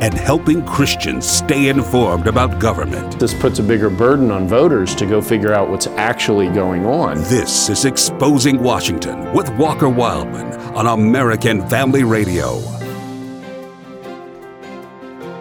and 0.00 0.14
helping 0.14 0.64
Christians 0.64 1.26
stay 1.28 1.68
informed 1.68 2.26
about 2.26 2.58
government. 2.58 3.18
This 3.18 3.34
puts 3.34 3.58
a 3.58 3.62
bigger 3.62 3.90
burden 3.90 4.30
on 4.30 4.46
voters 4.46 4.94
to 4.96 5.06
go 5.06 5.22
figure 5.22 5.52
out 5.52 5.70
what's 5.70 5.86
actually 5.86 6.48
going 6.48 6.84
on. 6.86 7.16
This 7.24 7.68
is 7.68 7.84
Exposing 7.84 8.62
Washington 8.62 9.32
with 9.32 9.48
Walker 9.56 9.88
Wildman 9.88 10.52
on 10.76 10.86
American 10.86 11.66
Family 11.68 12.04
Radio. 12.04 12.58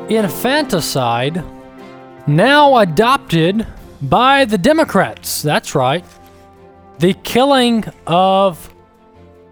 Infanticide, 0.09 1.43
now 2.27 2.77
adopted 2.77 3.67
by 4.03 4.45
the 4.45 4.57
Democrats. 4.57 5.41
That's 5.41 5.73
right. 5.75 6.05
The 6.99 7.13
killing 7.23 7.85
of 8.07 8.73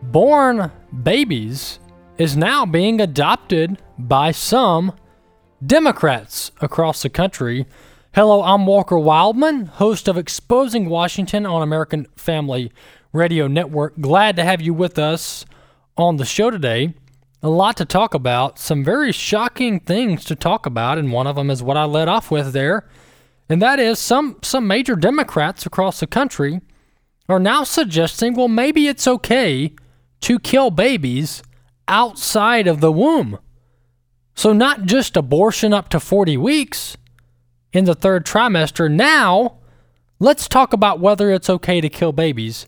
born 0.01 0.71
babies 1.03 1.79
is 2.17 2.37
now 2.37 2.65
being 2.65 3.01
adopted 3.01 3.81
by 3.97 4.31
some 4.31 4.93
Democrats 5.65 6.51
across 6.61 7.03
the 7.03 7.09
country. 7.09 7.65
Hello, 8.13 8.41
I'm 8.43 8.65
Walker 8.65 8.97
Wildman, 8.97 9.67
host 9.67 10.07
of 10.07 10.17
Exposing 10.17 10.89
Washington 10.89 11.45
on 11.45 11.61
American 11.61 12.07
Family 12.15 12.71
Radio 13.11 13.47
Network. 13.47 13.99
Glad 14.01 14.35
to 14.35 14.43
have 14.43 14.61
you 14.61 14.73
with 14.73 14.97
us 14.97 15.45
on 15.95 16.17
the 16.17 16.25
show 16.25 16.49
today. 16.49 16.93
A 17.41 17.49
lot 17.49 17.77
to 17.77 17.85
talk 17.85 18.13
about, 18.13 18.57
some 18.57 18.83
very 18.83 19.11
shocking 19.11 19.79
things 19.79 20.25
to 20.25 20.35
talk 20.35 20.65
about, 20.65 20.97
and 20.97 21.11
one 21.11 21.27
of 21.27 21.35
them 21.35 21.49
is 21.49 21.61
what 21.61 21.77
I 21.77 21.85
led 21.85 22.07
off 22.07 22.31
with 22.31 22.51
there, 22.51 22.89
and 23.47 23.61
that 23.61 23.79
is 23.79 23.99
some 23.99 24.37
some 24.41 24.67
major 24.67 24.95
Democrats 24.95 25.65
across 25.65 25.99
the 25.99 26.07
country 26.07 26.61
are 27.29 27.39
now 27.39 27.63
suggesting, 27.63 28.33
well, 28.33 28.47
maybe 28.47 28.87
it's 28.87 29.07
okay 29.07 29.73
to 30.21 30.39
kill 30.39 30.71
babies 30.71 31.43
outside 31.87 32.67
of 32.67 32.81
the 32.81 32.91
womb. 32.91 33.39
So, 34.35 34.53
not 34.53 34.83
just 34.83 35.15
abortion 35.15 35.73
up 35.73 35.89
to 35.89 35.99
40 35.99 36.37
weeks 36.37 36.97
in 37.71 37.85
the 37.85 37.95
third 37.95 38.25
trimester. 38.25 38.89
Now, 38.89 39.57
let's 40.19 40.47
talk 40.47 40.73
about 40.73 40.99
whether 40.99 41.31
it's 41.31 41.49
okay 41.49 41.81
to 41.81 41.89
kill 41.89 42.11
babies 42.11 42.67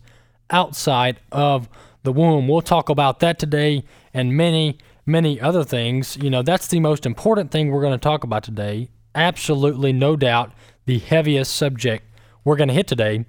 outside 0.50 1.20
of 1.32 1.70
the 2.04 2.12
womb. 2.12 2.48
We'll 2.48 2.62
talk 2.62 2.90
about 2.90 3.20
that 3.20 3.40
today 3.40 3.84
and 4.14 4.36
many, 4.36 4.78
many 5.06 5.40
other 5.40 5.64
things. 5.64 6.18
You 6.18 6.30
know, 6.30 6.42
that's 6.42 6.68
the 6.68 6.80
most 6.80 7.06
important 7.06 7.52
thing 7.52 7.70
we're 7.72 7.82
going 7.82 7.98
to 7.98 8.04
talk 8.04 8.24
about 8.24 8.44
today. 8.44 8.90
Absolutely, 9.14 9.94
no 9.94 10.16
doubt, 10.16 10.52
the 10.86 11.00
heaviest 11.00 11.56
subject 11.56 12.06
we're 12.44 12.58
going 12.58 12.68
to 12.68 12.74
hit 12.74 12.88
today. 12.88 13.26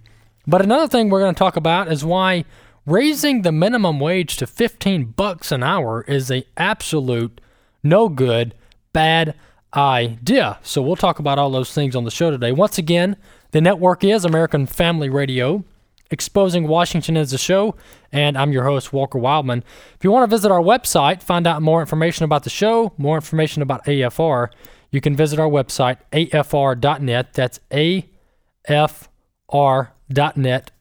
But 0.46 0.62
another 0.62 0.88
thing 0.88 1.08
we're 1.08 1.20
going 1.20 1.34
to 1.34 1.38
talk 1.38 1.56
about 1.56 1.90
is 1.90 2.04
why 2.04 2.44
raising 2.84 3.42
the 3.42 3.52
minimum 3.52 3.98
wage 3.98 4.36
to 4.36 4.46
15 4.46 5.06
bucks 5.16 5.50
an 5.50 5.62
hour 5.62 6.02
is 6.02 6.30
a 6.30 6.44
absolute 6.56 7.40
no 7.88 8.08
good, 8.08 8.54
bad 8.92 9.34
idea. 9.74 10.58
So 10.62 10.82
we'll 10.82 10.96
talk 10.96 11.18
about 11.18 11.38
all 11.38 11.50
those 11.50 11.72
things 11.72 11.96
on 11.96 12.04
the 12.04 12.10
show 12.10 12.30
today. 12.30 12.52
Once 12.52 12.78
again, 12.78 13.16
the 13.50 13.60
network 13.60 14.04
is 14.04 14.24
American 14.24 14.66
Family 14.66 15.08
Radio. 15.08 15.64
Exposing 16.08 16.68
Washington 16.68 17.16
is 17.16 17.32
the 17.32 17.38
show, 17.38 17.74
and 18.12 18.38
I'm 18.38 18.52
your 18.52 18.62
host, 18.62 18.92
Walker 18.92 19.18
Wildman. 19.18 19.64
If 19.96 20.04
you 20.04 20.12
want 20.12 20.22
to 20.22 20.36
visit 20.36 20.52
our 20.52 20.60
website, 20.60 21.20
find 21.20 21.48
out 21.48 21.62
more 21.62 21.80
information 21.80 22.24
about 22.24 22.44
the 22.44 22.50
show, 22.50 22.92
more 22.96 23.16
information 23.16 23.60
about 23.60 23.84
AFR, 23.86 24.50
you 24.90 25.00
can 25.00 25.16
visit 25.16 25.38
our 25.38 25.48
website, 25.48 25.98
afr.net. 26.12 27.34
That's 27.34 27.60
afr.net. 27.70 28.10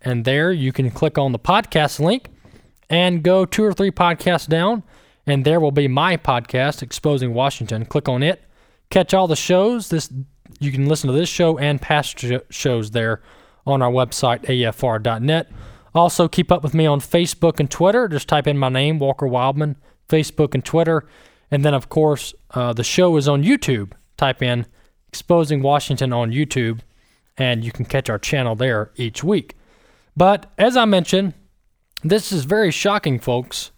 And 0.01 0.25
there 0.25 0.51
you 0.51 0.71
can 0.71 0.91
click 0.91 1.17
on 1.17 1.31
the 1.31 1.39
podcast 1.39 1.99
link 1.99 2.29
and 2.89 3.23
go 3.23 3.45
two 3.45 3.63
or 3.63 3.73
three 3.73 3.91
podcasts 3.91 4.47
down 4.47 4.83
and 5.25 5.45
there 5.45 5.59
will 5.59 5.71
be 5.71 5.87
my 5.87 6.17
podcast, 6.17 6.81
Exposing 6.81 7.33
Washington. 7.33 7.85
Click 7.85 8.07
on 8.07 8.23
it, 8.23 8.43
catch 8.89 9.13
all 9.13 9.27
the 9.27 9.35
shows. 9.35 9.89
This 9.89 10.11
you 10.59 10.71
can 10.71 10.87
listen 10.87 11.07
to 11.07 11.15
this 11.15 11.29
show 11.29 11.57
and 11.57 11.81
past 11.81 12.19
sh- 12.19 12.33
shows 12.49 12.91
there 12.91 13.21
on 13.65 13.81
our 13.81 13.91
website, 13.91 14.41
afr.net. 14.45 15.51
Also, 15.93 16.27
keep 16.27 16.51
up 16.51 16.63
with 16.63 16.73
me 16.73 16.85
on 16.85 16.99
Facebook 16.99 17.59
and 17.59 17.69
Twitter. 17.69 18.07
Just 18.07 18.27
type 18.27 18.47
in 18.47 18.57
my 18.57 18.69
name, 18.69 18.99
Walker 18.99 19.27
Wildman, 19.27 19.77
Facebook 20.07 20.53
and 20.53 20.63
Twitter. 20.63 21.07
And 21.51 21.63
then, 21.63 21.73
of 21.73 21.89
course, 21.89 22.33
uh, 22.51 22.73
the 22.73 22.83
show 22.83 23.15
is 23.17 23.27
on 23.27 23.43
YouTube. 23.43 23.93
Type 24.17 24.41
in 24.41 24.65
Exposing 25.07 25.61
Washington 25.61 26.11
on 26.11 26.31
YouTube, 26.31 26.81
and 27.37 27.63
you 27.63 27.71
can 27.71 27.85
catch 27.85 28.09
our 28.09 28.19
channel 28.19 28.55
there 28.55 28.91
each 28.97 29.23
week. 29.23 29.55
But 30.17 30.51
as 30.57 30.75
I 30.75 30.85
mentioned, 30.85 31.33
this 32.03 32.31
is 32.31 32.43
very 32.43 32.71
shocking, 32.71 33.19
folks, 33.19 33.71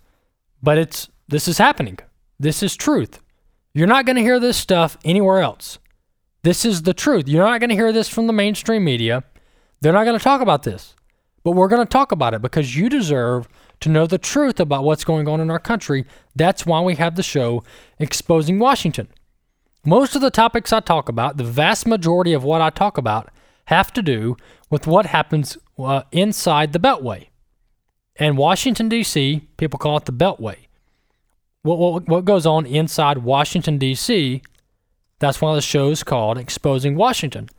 but 0.61 0.77
it's 0.77 1.09
this 1.27 1.47
is 1.47 1.57
happening. 1.57 1.99
This 2.39 2.63
is 2.63 2.75
truth. 2.75 3.21
You're 3.73 3.87
not 3.87 4.05
going 4.05 4.15
to 4.15 4.21
hear 4.21 4.39
this 4.39 4.57
stuff 4.57 4.97
anywhere 5.03 5.39
else. 5.39 5.77
This 6.43 6.63
is 6.63 6.83
the 6.83 6.93
truth. 6.93 7.27
You're 7.27 7.45
not 7.45 7.59
going 7.59 7.69
to 7.69 7.75
hear 7.75 7.91
this 7.91 8.07
from 8.07 8.27
the 8.27 8.33
mainstream 8.33 8.83
media. 8.85 9.23
They're 9.81 9.93
not 9.93 10.05
going 10.05 10.17
to 10.17 10.23
talk 10.23 10.41
about 10.41 10.63
this. 10.63 10.95
But 11.43 11.51
we're 11.51 11.67
going 11.67 11.85
to 11.85 11.89
talk 11.89 12.11
about 12.11 12.33
it 12.33 12.41
because 12.41 12.75
you 12.75 12.89
deserve 12.89 13.47
to 13.81 13.89
know 13.89 14.07
the 14.07 14.17
truth 14.17 14.59
about 14.59 14.83
what's 14.83 15.03
going 15.03 15.27
on 15.27 15.39
in 15.39 15.51
our 15.51 15.59
country. 15.59 16.05
That's 16.35 16.65
why 16.65 16.81
we 16.81 16.95
have 16.95 17.15
the 17.15 17.23
show 17.23 17.63
Exposing 17.99 18.59
Washington. 18.59 19.07
Most 19.85 20.15
of 20.15 20.21
the 20.21 20.31
topics 20.31 20.73
I 20.73 20.79
talk 20.79 21.09
about, 21.09 21.37
the 21.37 21.43
vast 21.43 21.87
majority 21.87 22.33
of 22.33 22.43
what 22.43 22.61
I 22.61 22.69
talk 22.69 22.97
about, 22.97 23.29
have 23.65 23.91
to 23.93 24.01
do 24.01 24.37
with 24.69 24.87
what 24.87 25.07
happens 25.07 25.57
uh, 25.77 26.03
inside 26.11 26.73
the 26.73 26.79
Beltway. 26.79 27.27
And 28.15 28.37
Washington, 28.37 28.89
D.C., 28.89 29.47
people 29.57 29.77
call 29.77 29.97
it 29.97 30.05
the 30.05 30.13
Beltway 30.13 30.66
what, 31.67 31.77
what, 31.79 32.07
what 32.07 32.25
goes 32.25 32.45
on 32.45 32.65
inside 32.65 33.19
Washington, 33.19 33.77
D.C. 33.77 34.41
That's 35.19 35.41
one 35.41 35.51
of 35.51 35.57
the 35.57 35.61
shows 35.61 36.01
called 36.01 36.37
Exposing 36.37 36.95
Washington. 36.95 37.49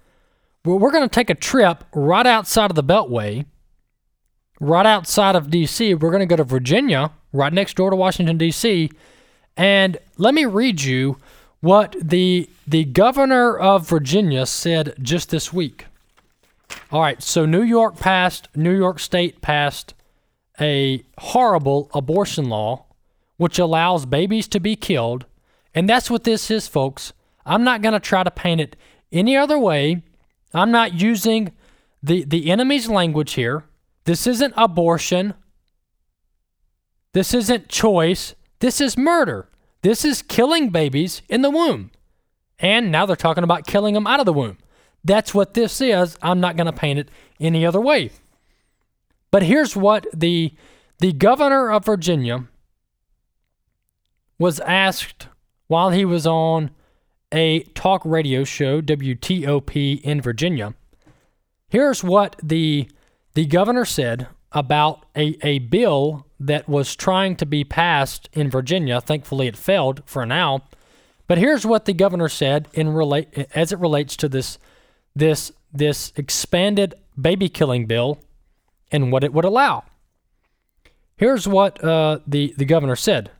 we're 0.64 0.90
going 0.90 1.08
to 1.08 1.14
take 1.14 1.30
a 1.30 1.34
trip 1.34 1.84
right 1.94 2.26
outside 2.26 2.70
of 2.70 2.74
the 2.76 2.84
Beltway, 2.84 3.44
right 4.60 4.86
outside 4.86 5.36
of 5.36 5.50
D.C. 5.50 5.94
We're 5.94 6.10
going 6.10 6.20
to 6.20 6.26
go 6.26 6.36
to 6.36 6.44
Virginia, 6.44 7.10
right 7.32 7.52
next 7.52 7.76
door 7.76 7.90
to 7.90 7.96
Washington, 7.96 8.38
D.C. 8.38 8.90
And 9.56 9.98
let 10.16 10.34
me 10.34 10.46
read 10.46 10.82
you 10.82 11.18
what 11.60 11.94
the, 12.00 12.48
the 12.66 12.84
governor 12.84 13.58
of 13.58 13.88
Virginia 13.88 14.46
said 14.46 14.94
just 15.02 15.30
this 15.30 15.52
week. 15.52 15.84
All 16.90 17.02
right, 17.02 17.22
so 17.22 17.44
New 17.44 17.62
York 17.62 17.98
passed, 17.98 18.48
New 18.54 18.76
York 18.76 19.00
State 19.00 19.42
passed 19.42 19.94
a 20.60 21.04
horrible 21.18 21.90
abortion 21.92 22.48
law 22.48 22.86
which 23.38 23.58
allows 23.58 24.04
babies 24.04 24.46
to 24.48 24.60
be 24.60 24.76
killed. 24.76 25.24
And 25.74 25.88
that's 25.88 26.10
what 26.10 26.24
this 26.24 26.50
is, 26.50 26.68
folks. 26.68 27.14
I'm 27.46 27.64
not 27.64 27.80
going 27.80 27.94
to 27.94 28.00
try 28.00 28.22
to 28.22 28.30
paint 28.30 28.60
it 28.60 28.76
any 29.10 29.36
other 29.36 29.58
way. 29.58 30.02
I'm 30.52 30.70
not 30.70 31.00
using 31.00 31.52
the, 32.02 32.24
the 32.24 32.50
enemy's 32.50 32.88
language 32.88 33.32
here. 33.32 33.64
This 34.04 34.26
isn't 34.26 34.54
abortion. 34.56 35.34
This 37.14 37.32
isn't 37.32 37.68
choice. 37.68 38.34
This 38.60 38.80
is 38.80 38.98
murder. 38.98 39.48
This 39.82 40.04
is 40.04 40.20
killing 40.22 40.70
babies 40.70 41.22
in 41.28 41.42
the 41.42 41.50
womb. 41.50 41.90
And 42.58 42.90
now 42.90 43.06
they're 43.06 43.16
talking 43.16 43.44
about 43.44 43.66
killing 43.66 43.94
them 43.94 44.06
out 44.06 44.20
of 44.20 44.26
the 44.26 44.32
womb. 44.32 44.58
That's 45.04 45.32
what 45.32 45.54
this 45.54 45.80
is. 45.80 46.18
I'm 46.20 46.40
not 46.40 46.56
going 46.56 46.66
to 46.66 46.72
paint 46.72 46.98
it 46.98 47.10
any 47.38 47.64
other 47.64 47.80
way. 47.80 48.10
But 49.30 49.42
here's 49.42 49.76
what 49.76 50.06
the 50.12 50.52
the 51.00 51.12
governor 51.12 51.70
of 51.70 51.84
Virginia 51.84 52.48
was 54.38 54.60
asked 54.60 55.28
while 55.66 55.90
he 55.90 56.04
was 56.04 56.26
on 56.26 56.70
a 57.32 57.60
talk 57.74 58.02
radio 58.04 58.44
show, 58.44 58.80
WTOP 58.80 60.00
in 60.00 60.20
Virginia. 60.20 60.74
Here's 61.68 62.02
what 62.02 62.36
the 62.42 62.88
the 63.34 63.46
governor 63.46 63.84
said 63.84 64.28
about 64.52 65.04
a, 65.14 65.36
a 65.46 65.58
bill 65.58 66.26
that 66.40 66.68
was 66.68 66.96
trying 66.96 67.36
to 67.36 67.46
be 67.46 67.64
passed 67.64 68.28
in 68.32 68.50
Virginia. 68.50 69.00
Thankfully, 69.00 69.46
it 69.46 69.56
failed 69.56 70.02
for 70.06 70.24
now. 70.24 70.64
But 71.26 71.38
here's 71.38 71.66
what 71.66 71.84
the 71.84 71.92
governor 71.92 72.28
said 72.28 72.68
in 72.72 72.88
relate 72.88 73.28
as 73.54 73.70
it 73.70 73.78
relates 73.78 74.16
to 74.16 74.28
this 74.28 74.58
this 75.14 75.52
this 75.72 76.12
expanded 76.16 76.94
baby 77.20 77.48
killing 77.48 77.86
bill 77.86 78.18
and 78.90 79.12
what 79.12 79.24
it 79.24 79.34
would 79.34 79.44
allow. 79.44 79.84
Here's 81.16 81.46
what 81.46 81.82
uh, 81.84 82.20
the 82.26 82.54
the 82.56 82.64
governor 82.64 82.96
said. 82.96 83.30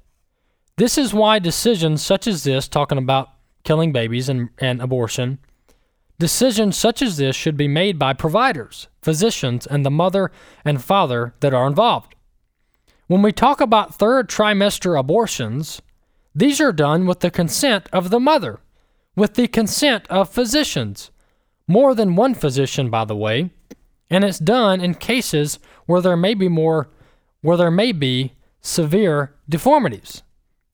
This 0.79 0.97
is 0.97 1.13
why 1.13 1.41
decisions 1.41 2.07
such 2.07 2.29
as 2.29 2.45
this, 2.45 2.69
talking 2.69 2.99
about 2.99 3.31
killing 3.65 3.91
babies 3.91 4.29
and, 4.29 4.51
and 4.59 4.81
abortion, 4.81 5.41
decisions 6.21 6.77
such 6.77 7.03
as 7.03 7.17
this 7.17 7.35
should 7.35 7.57
be 7.57 7.67
made 7.67 7.99
by 7.99 8.13
providers, 8.13 8.87
physicians, 9.03 9.67
and 9.67 9.85
the 9.85 9.91
mother 9.91 10.31
and 10.65 10.81
father 10.81 11.35
that 11.41 11.53
are 11.53 11.67
involved. 11.67 12.15
When 13.09 13.23
we 13.23 13.33
talk 13.33 13.61
about 13.61 13.97
third 13.97 14.29
trimester 14.29 14.97
abortions, 14.97 15.83
these 16.33 16.61
are 16.61 16.73
done 16.73 17.07
with 17.07 17.21
the 17.21 17.31
consent 17.33 17.89
of 17.93 18.11
the 18.11 18.21
mother, 18.21 18.61
with 19.17 19.35
the 19.35 19.49
consent 19.49 20.07
of 20.09 20.29
physicians, 20.29 21.11
more 21.67 21.93
than 21.93 22.15
one 22.15 22.35
physician, 22.35 22.89
by 22.89 23.05
the 23.05 23.17
way, 23.17 23.51
and 24.09 24.23
it's 24.23 24.39
done 24.39 24.81
in 24.81 24.95
cases 24.95 25.59
where 25.87 26.01
there 26.01 26.17
may 26.17 26.35
be 26.35 26.49
more, 26.49 26.89
where 27.41 27.57
there 27.57 27.69
may 27.69 27.91
be 27.91 28.35
severe 28.61 29.35
deformities. 29.49 30.23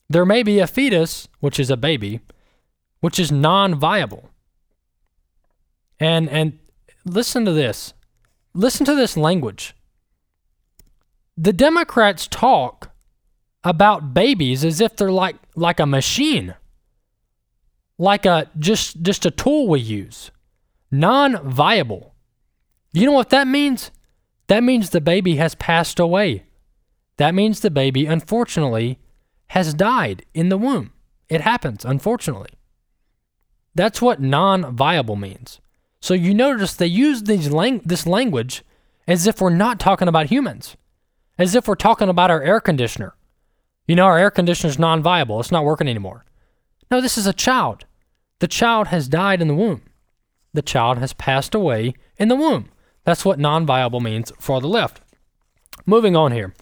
There 0.09 0.25
may 0.25 0.43
be 0.43 0.59
a 0.59 0.67
fetus, 0.67 1.27
which 1.39 1.59
is 1.59 1.69
a 1.69 1.77
baby, 1.77 2.21
which 2.99 3.19
is 3.19 3.31
non-viable. 3.31 4.29
And 5.99 6.29
and 6.29 6.59
listen 7.05 7.45
to 7.45 7.53
this. 7.53 7.93
Listen 8.53 8.85
to 8.85 8.95
this 8.95 9.17
language. 9.17 9.75
The 11.37 11.53
Democrats 11.53 12.27
talk 12.27 12.91
about 13.63 14.13
babies 14.13 14.63
as 14.63 14.79
if 14.79 14.95
they're 14.95 15.11
like 15.11 15.37
like 15.55 15.79
a 15.79 15.85
machine. 15.85 16.55
Like 17.97 18.25
a 18.25 18.49
just 18.59 19.01
just 19.01 19.25
a 19.25 19.31
tool 19.31 19.67
we 19.67 19.79
use. 19.79 20.31
Non-viable. 20.91 22.13
You 22.93 23.05
know 23.05 23.13
what 23.13 23.29
that 23.31 23.47
means? 23.47 23.91
That 24.47 24.63
means 24.63 24.89
the 24.89 25.01
baby 25.01 25.37
has 25.37 25.55
passed 25.55 25.99
away. 25.99 26.45
That 27.17 27.33
means 27.33 27.61
the 27.61 27.71
baby 27.71 28.05
unfortunately 28.05 28.99
has 29.47 29.73
died 29.73 30.25
in 30.33 30.49
the 30.49 30.57
womb. 30.57 30.91
It 31.29 31.41
happens, 31.41 31.85
unfortunately. 31.85 32.49
That's 33.73 34.01
what 34.01 34.21
non-viable 34.21 35.15
means. 35.15 35.59
So 35.99 36.13
you 36.13 36.33
notice 36.33 36.75
they 36.75 36.87
use 36.87 37.23
these 37.23 37.49
lang- 37.49 37.81
this 37.83 38.05
language 38.05 38.63
as 39.07 39.27
if 39.27 39.41
we're 39.41 39.49
not 39.49 39.79
talking 39.79 40.07
about 40.07 40.27
humans, 40.27 40.77
as 41.37 41.55
if 41.55 41.67
we're 41.67 41.75
talking 41.75 42.09
about 42.09 42.31
our 42.31 42.41
air 42.41 42.59
conditioner. 42.59 43.15
You 43.87 43.95
know, 43.95 44.05
our 44.05 44.17
air 44.17 44.31
conditioner 44.31 44.69
is 44.69 44.79
non-viable; 44.79 45.39
it's 45.39 45.51
not 45.51 45.65
working 45.65 45.87
anymore. 45.87 46.25
No, 46.89 47.01
this 47.01 47.17
is 47.17 47.27
a 47.27 47.33
child. 47.33 47.85
The 48.39 48.47
child 48.47 48.87
has 48.87 49.07
died 49.07 49.41
in 49.41 49.47
the 49.47 49.55
womb. 49.55 49.81
The 50.53 50.61
child 50.61 50.99
has 50.99 51.13
passed 51.13 51.53
away 51.53 51.93
in 52.17 52.27
the 52.27 52.35
womb. 52.35 52.69
That's 53.03 53.25
what 53.25 53.39
non-viable 53.39 53.99
means 53.99 54.31
for 54.39 54.61
the 54.61 54.67
left. 54.67 55.01
Moving 55.85 56.15
on 56.15 56.31
here. 56.31 56.53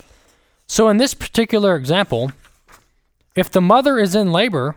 So 0.68 0.90
in 0.90 0.98
this 0.98 1.14
particular 1.14 1.76
example, 1.76 2.32
if 3.36 3.50
the 3.50 3.62
mother 3.62 3.98
is 4.00 4.16
in 4.16 4.32
labor, 4.32 4.76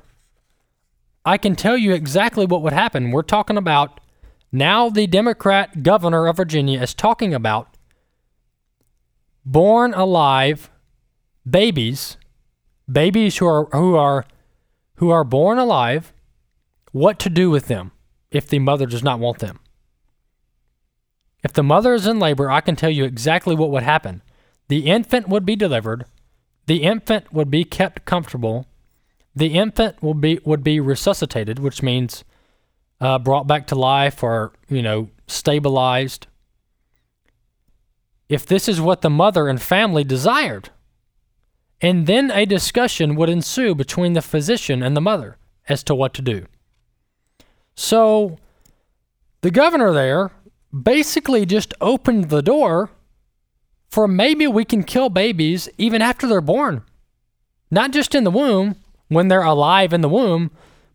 I 1.25 1.38
can 1.38 1.56
tell 1.56 1.76
you 1.76 1.93
exactly 1.93 2.47
what 2.47 2.62
would 2.62 2.73
happen. 2.73 3.11
We're 3.11 3.23
talking 3.23 3.56
about 3.56 4.00
now 4.53 4.88
the 4.88 5.06
Democrat 5.06 5.82
governor 5.82 6.26
of 6.26 6.37
Virginia 6.37 6.81
is 6.81 6.94
talking 6.94 7.35
about 7.35 7.76
born 9.44 9.93
alive 9.94 10.70
babies, 11.49 12.17
babies 12.91 13.38
who 13.38 13.47
are 13.47 13.67
who 13.73 13.97
are 13.97 14.25
who 14.97 15.11
are 15.11 15.25
born 15.25 15.58
alive, 15.58 16.12
what 16.93 17.19
to 17.20 17.31
do 17.31 17.50
with 17.50 17.67
them 17.67 17.93
if 18.31 18.49
the 18.49 18.58
mother 18.58 18.87
does 18.87 19.03
not 19.03 19.20
want 19.20 19.38
them. 19.38 19.61
If 21.43 21.53
the 21.53 21.62
mother 21.62 21.94
is 21.94 22.06
in 22.06 22.19
labor, 22.19 22.50
I 22.50 22.61
can 22.61 22.76
tell 22.76 22.91
you 22.91 23.05
exactly 23.05 23.55
what 23.55 23.70
would 23.70 23.82
happen. 23.82 24.23
The 24.69 24.87
infant 24.87 25.29
would 25.29 25.47
be 25.47 25.55
delivered, 25.55 26.06
the 26.67 26.83
infant 26.83 27.33
would 27.33 27.51
be 27.51 27.65
kept 27.65 28.05
comfortable, 28.05 28.67
the 29.35 29.55
infant 29.55 30.03
will 30.03 30.15
be 30.15 30.41
would 30.45 30.65
be 30.65 30.81
resuscitated, 30.81 31.59
which 31.59 31.83
means 31.83 32.25
uh, 33.01 33.19
brought 33.19 33.47
back 33.47 33.67
to 33.69 33.75
life 33.75 34.23
or 34.23 34.53
you 34.69 34.83
know 34.83 35.11
stabilized. 35.27 36.27
If 38.29 38.45
this 38.45 38.69
is 38.69 38.81
what 38.81 39.03
the 39.03 39.11
mother 39.11 39.49
and 39.49 39.63
family 39.63 40.03
desired, 40.03 40.71
and 41.81 42.07
then 42.07 42.31
a 42.31 42.45
discussion 42.45 43.15
would 43.15 43.29
ensue 43.29 43.75
between 43.75 44.15
the 44.15 44.23
physician 44.23 44.83
and 44.83 44.97
the 44.97 45.01
mother 45.01 45.37
as 45.69 45.85
to 45.85 45.95
what 45.95 46.15
to 46.15 46.23
do. 46.23 46.47
So 47.75 48.39
the 49.43 49.51
governor 49.51 49.93
there 49.93 50.31
basically 50.73 51.47
just 51.47 51.75
opened 51.81 52.31
the 52.31 52.43
door 52.43 52.91
for 53.96 54.06
maybe 54.06 54.46
we 54.46 54.62
can 54.62 54.84
kill 54.84 55.08
babies 55.08 55.70
even 55.78 56.02
after 56.02 56.26
they're 56.26 56.43
born. 56.43 56.82
Not 57.70 57.93
just 57.93 58.14
in 58.14 58.25
the 58.25 58.31
womb, 58.31 58.76
when 59.08 59.28
they're 59.28 59.40
alive 59.40 59.94
in 59.94 60.02
the 60.02 60.08
womb, 60.10 60.50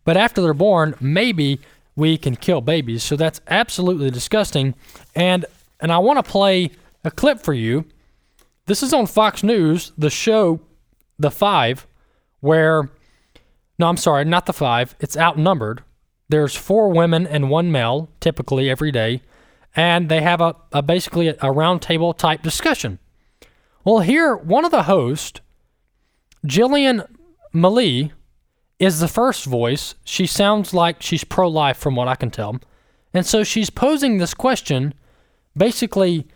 but 0.06 0.18
after 0.18 0.40
they're 0.40 0.54
born, 0.54 0.94
maybe 1.02 1.60
we 1.96 2.16
can 2.16 2.36
kill 2.36 2.62
babies. 2.62 3.02
So 3.02 3.16
that's 3.16 3.42
absolutely 3.48 4.12
disgusting. 4.12 4.76
And 5.16 5.48
and 5.80 5.92
I 5.92 5.98
want 5.98 6.24
to 6.24 6.32
play 6.32 6.74
a 7.04 7.10
clip 7.10 7.40
for 7.40 7.56
you. 7.56 7.86
This 8.68 8.84
is 8.84 8.94
on 8.94 9.08
Fox 9.08 9.42
News, 9.42 9.94
the 9.98 10.12
show 10.12 10.60
The 11.18 11.32
5 11.32 11.88
where 12.40 12.88
no, 13.80 13.88
I'm 13.88 13.98
sorry, 13.98 14.26
not 14.26 14.46
the 14.46 14.54
5. 14.54 14.96
It's 15.00 15.18
outnumbered. 15.18 15.82
There's 16.30 16.56
four 16.56 16.90
women 16.90 17.26
and 17.26 17.50
one 17.50 17.72
male 17.72 18.10
typically 18.20 18.70
every 18.70 18.92
day 18.92 19.24
and 19.76 20.10
they 20.10 20.22
have 20.22 20.42
a, 20.42 20.56
a 20.72 20.82
basically 20.82 21.30
a, 21.30 21.36
roundtable 21.36 22.18
type 22.18 22.42
discussion. 22.42 23.00
Well, 23.84 24.00
here 24.00 24.36
one 24.36 24.66
of 24.66 24.72
the 24.72 24.84
hosts, 24.84 25.40
Jillian 26.46 27.08
Mele, 27.54 28.12
is 28.80 29.00
the 29.00 29.08
first 29.08 29.46
voice. 29.46 29.96
She 30.04 30.26
sounds 30.26 30.74
like 30.74 31.02
she's 31.02 31.24
pro 31.24 31.48
life 31.48 31.78
from 31.78 31.96
what 31.96 32.08
I 32.08 32.16
can 32.16 32.32
tell. 32.32 32.60
And 33.14 33.26
so 33.26 33.44
she's 33.44 33.70
posing 33.70 34.18
this 34.18 34.34
question 34.34 34.94
basically, 35.56 36.28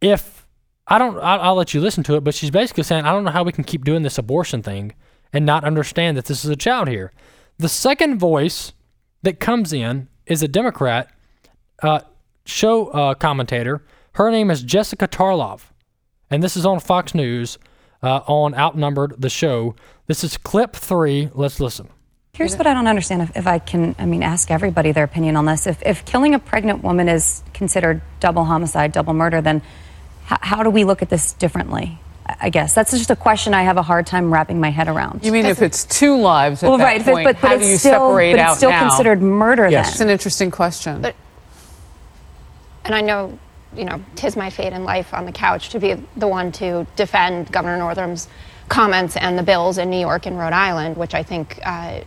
if 0.00 0.46
I 0.86 0.98
don't, 0.98 1.16
I'll, 1.18 1.40
I'll, 1.40 1.54
let 1.54 1.74
you 1.74 1.80
listen 1.80 2.04
to 2.04 2.16
it, 2.16 2.24
but 2.24 2.34
she's 2.34 2.50
basically 2.50 2.84
saying, 2.84 3.04
I 3.04 3.12
don't 3.12 3.24
know 3.24 3.30
how 3.30 3.42
we 3.42 3.52
can 3.52 3.64
keep 3.64 3.84
doing 3.84 4.02
this 4.02 4.18
abortion 4.18 4.62
thing 4.62 4.94
and 5.32 5.44
not 5.44 5.64
understand 5.64 6.16
that 6.16 6.26
this 6.26 6.44
is 6.44 6.50
a 6.50 6.56
child 6.56 6.88
here. 6.88 7.12
The 7.58 7.68
second 7.68 8.18
voice 8.18 8.72
that 9.22 9.40
comes 9.40 9.72
in 9.72 10.08
is 10.26 10.42
a 10.42 10.48
Democrat 10.48 11.10
uh, 11.82 12.00
show 12.46 12.88
uh, 12.88 13.14
commentator. 13.14 13.82
Her 14.12 14.30
name 14.30 14.50
is 14.50 14.62
Jessica 14.62 15.06
Tarlov, 15.06 15.62
and 16.30 16.42
this 16.42 16.56
is 16.56 16.64
on 16.64 16.80
Fox 16.80 17.14
News 17.14 17.58
uh, 18.02 18.20
on 18.26 18.54
Outnumbered 18.54 19.16
the 19.18 19.28
Show. 19.28 19.74
This 20.06 20.24
is 20.24 20.38
clip 20.38 20.74
three. 20.74 21.28
Let's 21.34 21.60
listen. 21.60 21.88
Here's 22.32 22.56
what 22.56 22.66
I 22.66 22.74
don't 22.74 22.86
understand. 22.86 23.22
If, 23.22 23.36
if 23.36 23.46
I 23.46 23.58
can, 23.58 23.94
I 23.98 24.04
mean, 24.04 24.22
ask 24.22 24.50
everybody 24.50 24.92
their 24.92 25.04
opinion 25.04 25.36
on 25.36 25.46
this. 25.46 25.66
If, 25.66 25.82
if 25.82 26.04
killing 26.04 26.34
a 26.34 26.38
pregnant 26.38 26.82
woman 26.84 27.08
is 27.08 27.42
considered 27.54 28.02
double 28.20 28.44
homicide, 28.44 28.92
double 28.92 29.14
murder, 29.14 29.40
then 29.40 29.62
h- 30.30 30.38
how 30.42 30.62
do 30.62 30.68
we 30.68 30.84
look 30.84 31.00
at 31.00 31.08
this 31.08 31.32
differently? 31.32 31.98
I 32.40 32.50
guess 32.50 32.74
that's 32.74 32.90
just 32.90 33.10
a 33.10 33.16
question 33.16 33.54
I 33.54 33.62
have 33.62 33.78
a 33.78 33.82
hard 33.82 34.06
time 34.06 34.32
wrapping 34.32 34.60
my 34.60 34.70
head 34.70 34.88
around. 34.88 35.24
You 35.24 35.32
mean 35.32 35.46
if 35.46 35.62
it's 35.62 35.84
two 35.84 36.18
lives 36.18 36.62
at 36.62 36.68
well, 36.68 36.76
that 36.78 36.84
right, 36.84 37.02
point, 37.02 37.24
but, 37.24 37.40
but 37.40 37.48
how 37.48 37.54
it's 37.54 37.64
do 37.64 37.70
you 37.70 37.76
still, 37.76 38.10
separate 38.10 38.32
but 38.32 38.40
out 38.40 38.48
it's 38.50 38.56
still 38.58 38.70
now? 38.70 38.88
considered 38.88 39.22
murder 39.22 39.68
Yes, 39.68 39.86
then. 39.86 39.92
it's 39.92 40.00
an 40.02 40.10
interesting 40.10 40.50
question. 40.50 41.02
But, 41.02 41.14
and 42.86 42.94
I 42.94 43.00
know, 43.00 43.36
you 43.74 43.84
know, 43.84 44.00
tis 44.14 44.36
my 44.36 44.48
fate 44.48 44.72
in 44.72 44.84
life 44.84 45.12
on 45.12 45.26
the 45.26 45.32
couch 45.32 45.70
to 45.70 45.80
be 45.80 45.96
the 46.16 46.28
one 46.28 46.52
to 46.52 46.86
defend 46.94 47.50
Governor 47.50 47.76
Northam's 47.76 48.28
comments 48.68 49.16
and 49.16 49.36
the 49.36 49.42
bills 49.42 49.76
in 49.76 49.90
New 49.90 49.98
York 49.98 50.26
and 50.26 50.38
Rhode 50.38 50.52
Island, 50.52 50.96
which 50.96 51.12
I 51.12 51.24
think 51.24 51.58
uh, 51.64 52.00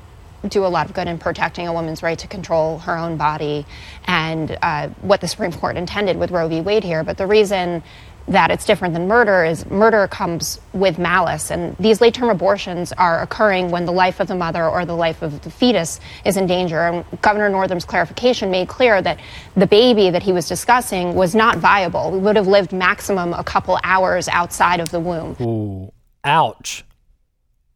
do 0.48 0.66
a 0.66 0.68
lot 0.68 0.88
of 0.88 0.94
good 0.94 1.10
in 1.10 1.20
protecting 1.20 1.68
a 1.68 1.74
woman's 1.74 2.02
right 2.02 2.18
to 2.18 2.28
control 2.28 2.80
her 2.80 2.98
own 2.98 3.18
body 3.18 3.66
and 4.06 4.58
uh, 4.62 4.88
what 5.02 5.20
the 5.20 5.28
Supreme 5.28 5.52
Court 5.52 5.76
intended 5.76 6.16
with 6.18 6.32
Roe 6.32 6.48
v. 6.48 6.62
Wade 6.62 6.86
here. 6.86 7.04
But 7.04 7.18
the 7.18 7.28
reason 7.28 7.84
that 8.30 8.52
it's 8.52 8.64
different 8.64 8.94
than 8.94 9.08
murder 9.08 9.44
is 9.44 9.66
murder 9.66 10.08
comes 10.08 10.60
with 10.72 11.00
malice. 11.00 11.52
And 11.52 11.76
these 11.78 12.00
late 12.00 12.14
term 12.14 12.30
abortions 12.30 12.92
are 12.94 13.22
occurring 13.22 13.72
when 13.72 13.86
the 13.86 13.92
life 13.92 14.20
of 14.20 14.28
the 14.28 14.36
mother 14.36 14.68
or 14.68 14.86
the 14.86 14.96
life 14.96 15.22
of 15.22 15.42
the 15.42 15.50
fetus 15.50 16.00
is 16.24 16.38
in 16.38 16.46
danger. 16.46 16.80
And 16.80 17.22
Governor 17.22 17.50
Northam's 17.50 17.86
clarification 17.86 18.52
made 18.52 18.68
clear 18.68 19.02
that 19.02 19.20
the 19.56 19.68
baby 19.68 20.12
that 20.12 20.24
he 20.24 20.32
was 20.32 20.48
discussing 20.48 21.16
was 21.16 21.34
not 21.34 21.58
viable. 21.58 22.12
We 22.12 22.20
would 22.20 22.36
have 22.36 22.48
lived 22.48 22.72
maximum 22.72 23.34
a 23.34 23.44
couple 23.44 23.80
hours 23.84 24.28
outside 24.28 24.80
of 24.80 24.92
the 24.92 25.00
womb. 25.00 25.36
Ooh, 25.42 25.92
ouch. 26.24 26.86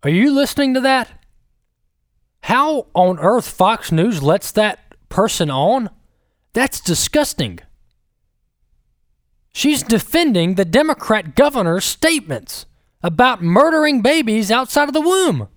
Are 0.04 0.10
you 0.10 0.32
listening 0.32 0.76
to 0.76 0.82
that? 0.82 1.10
How 2.42 2.88
on 2.94 3.18
earth 3.20 3.48
Fox 3.48 3.92
News 3.92 4.22
lets 4.22 4.52
that 4.52 4.96
person 5.10 5.50
on? 5.50 5.90
That's 6.54 6.80
disgusting. 6.80 7.60
She's 9.54 9.84
defending 9.84 10.56
the 10.56 10.66
Democrat 10.66 11.36
governor's 11.36 11.86
statements 11.86 12.66
about 13.04 13.44
murdering 13.44 14.02
babies 14.02 14.52
outside 14.52 14.88
of 14.88 14.94
the 14.94 15.02
womb. 15.02 15.48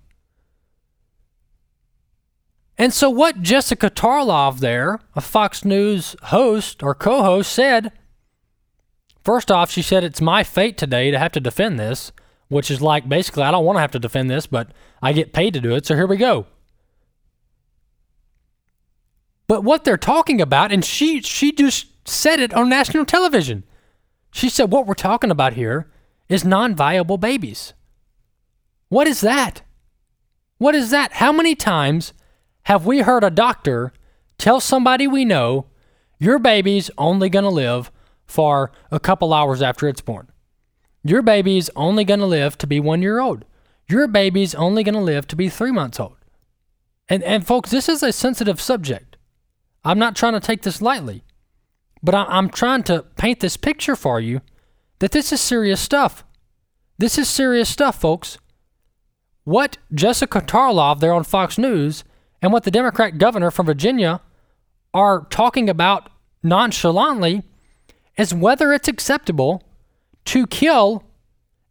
And 2.77 2.93
so, 2.93 3.09
what 3.09 3.41
Jessica 3.41 3.89
Tarlov 3.89 4.59
there, 4.59 4.99
a 5.15 5.21
Fox 5.21 5.65
News 5.65 6.15
host 6.23 6.83
or 6.83 6.93
co 6.93 7.23
host, 7.23 7.51
said 7.51 7.91
first 9.23 9.51
off, 9.51 9.71
she 9.71 9.81
said, 9.81 10.03
It's 10.03 10.21
my 10.21 10.43
fate 10.43 10.77
today 10.77 11.09
to 11.09 11.17
have 11.17 11.31
to 11.31 11.39
defend 11.39 11.79
this, 11.79 12.11
which 12.49 12.69
is 12.69 12.81
like 12.81 13.09
basically, 13.09 13.43
I 13.43 13.51
don't 13.51 13.65
want 13.65 13.77
to 13.77 13.81
have 13.81 13.91
to 13.91 13.99
defend 13.99 14.29
this, 14.29 14.45
but 14.45 14.69
I 15.01 15.11
get 15.11 15.33
paid 15.33 15.55
to 15.55 15.59
do 15.59 15.73
it, 15.73 15.87
so 15.87 15.95
here 15.95 16.05
we 16.05 16.17
go. 16.17 16.45
But 19.47 19.63
what 19.63 19.83
they're 19.83 19.97
talking 19.97 20.39
about, 20.39 20.71
and 20.71 20.85
she 20.85 21.21
she 21.21 21.51
just 21.51 21.87
said 22.07 22.39
it 22.39 22.53
on 22.53 22.69
national 22.69 23.05
television. 23.05 23.63
She 24.37 24.49
said, 24.49 24.71
What 24.71 24.85
we're 24.85 24.93
talking 24.93 25.31
about 25.31 25.53
here 25.53 25.89
is 26.29 26.45
non 26.45 26.75
viable 26.75 27.17
babies. 27.17 27.73
What 28.87 29.07
is 29.07 29.21
that? 29.21 29.63
What 30.59 30.75
is 30.75 30.91
that? 30.91 31.13
How 31.13 31.31
many 31.31 31.55
times 31.55 32.13
have 32.65 32.85
we 32.85 32.99
heard 32.99 33.23
a 33.23 33.31
doctor 33.31 33.91
tell 34.37 34.59
somebody 34.59 35.07
we 35.07 35.25
know, 35.25 35.65
your 36.19 36.37
baby's 36.37 36.91
only 36.99 37.29
going 37.29 37.45
to 37.45 37.49
live 37.49 37.91
for 38.27 38.71
a 38.91 38.99
couple 38.99 39.33
hours 39.33 39.63
after 39.63 39.87
it's 39.87 40.01
born? 40.01 40.29
Your 41.03 41.23
baby's 41.23 41.71
only 41.75 42.03
going 42.03 42.19
to 42.19 42.27
live 42.27 42.59
to 42.59 42.67
be 42.67 42.79
one 42.79 43.01
year 43.01 43.19
old. 43.19 43.43
Your 43.89 44.07
baby's 44.07 44.53
only 44.53 44.83
going 44.83 44.93
to 44.93 45.01
live 45.01 45.25
to 45.29 45.35
be 45.35 45.49
three 45.49 45.71
months 45.71 45.99
old. 45.99 46.17
And, 47.09 47.23
and 47.23 47.47
folks, 47.47 47.71
this 47.71 47.89
is 47.89 48.03
a 48.03 48.11
sensitive 48.11 48.61
subject. 48.61 49.17
I'm 49.83 49.97
not 49.97 50.15
trying 50.15 50.33
to 50.33 50.39
take 50.39 50.61
this 50.61 50.79
lightly, 50.79 51.23
but 52.01 52.15
I, 52.15 52.25
I'm 52.25 52.49
trying 52.49 52.83
to 52.83 53.03
paint 53.17 53.39
this 53.39 53.57
picture 53.57 53.95
for 53.95 54.19
you 54.19 54.41
that 54.99 55.11
this 55.11 55.31
is 55.31 55.41
serious 55.41 55.79
stuff. 55.79 56.23
This 56.97 57.17
is 57.17 57.29
serious 57.29 57.69
stuff, 57.69 57.99
folks. 58.01 58.37
What 59.43 59.77
Jessica 59.93 60.41
Tarlov 60.41 60.99
there 60.99 61.13
on 61.13 61.23
Fox 61.23 61.57
News 61.57 62.03
and 62.41 62.51
what 62.51 62.63
the 62.63 62.71
Democrat 62.71 63.17
governor 63.17 63.51
from 63.51 63.65
Virginia 63.65 64.21
are 64.93 65.27
talking 65.29 65.69
about 65.69 66.09
nonchalantly 66.43 67.43
is 68.17 68.33
whether 68.33 68.73
it's 68.73 68.87
acceptable 68.87 69.63
to 70.25 70.47
kill 70.47 71.03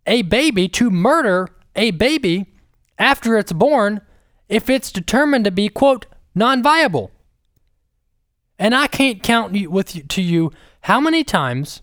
a 0.07 0.23
baby, 0.23 0.69
to 0.69 0.91
murder 0.91 1.49
a 1.75 1.91
baby 1.91 2.47
after 2.99 3.37
it's 3.37 3.53
born 3.53 4.01
if 4.49 4.71
it's 4.71 4.93
determined 4.93 5.45
to 5.45 5.51
be, 5.51 5.69
quote, 5.69 6.07
non 6.35 6.63
viable. 6.63 7.11
And 8.59 8.75
I 8.75 8.87
can't 8.87 9.23
count 9.23 9.53
with 9.69 9.95
you, 9.95 10.03
to 10.03 10.23
you 10.23 10.53
how 10.83 11.01
many 11.01 11.25
times 11.25 11.83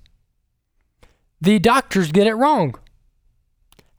the 1.40 1.60
doctors 1.60 2.12
get 2.12 2.26
it 2.26 2.36
wrong. 2.36 2.76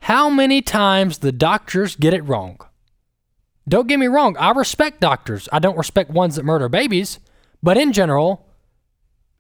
How 0.01 0.29
many 0.29 0.61
times 0.61 1.19
the 1.19 1.33
doctors 1.33 1.97
get 1.97 2.15
it 2.15 2.25
wrong. 2.25 2.59
Don't 3.69 3.89
get 3.89 3.99
me 3.99 4.07
wrong, 4.07 4.37
I 4.39 4.51
respect 4.51 5.01
doctors. 5.01 5.49
I 5.53 5.59
don't 5.59 5.79
respect 5.79 6.11
ones 6.11 6.37
that 6.37 6.45
murder 6.45 6.69
babies, 6.69 7.19
but 7.63 7.79
in 7.79 7.93
general, 7.93 8.47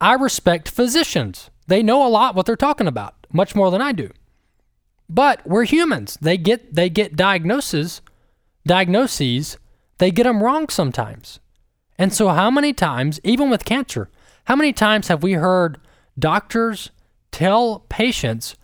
I 0.00 0.14
respect 0.14 0.68
physicians. 0.68 1.50
They 1.66 1.82
know 1.82 2.06
a 2.06 2.08
lot 2.08 2.34
what 2.34 2.46
they're 2.46 2.56
talking 2.56 2.86
about, 2.86 3.26
much 3.32 3.54
more 3.54 3.70
than 3.70 3.82
I 3.82 3.92
do. 3.92 4.10
But 5.08 5.46
we're 5.46 5.64
humans. 5.64 6.16
They 6.20 6.38
get 6.38 6.74
they 6.74 6.88
get 6.88 7.16
diagnoses, 7.16 8.00
diagnoses, 8.66 9.58
they 9.98 10.10
get 10.10 10.24
them 10.24 10.42
wrong 10.42 10.68
sometimes. 10.68 11.40
And 11.98 12.12
so 12.12 12.28
how 12.28 12.50
many 12.50 12.72
times, 12.72 13.20
even 13.22 13.50
with 13.50 13.64
cancer, 13.64 14.10
how 14.44 14.56
many 14.56 14.72
times 14.72 15.08
have 15.08 15.22
we 15.22 15.34
heard 15.34 15.80
doctors 16.18 16.90
tell 17.30 17.80
patients, 17.88 18.56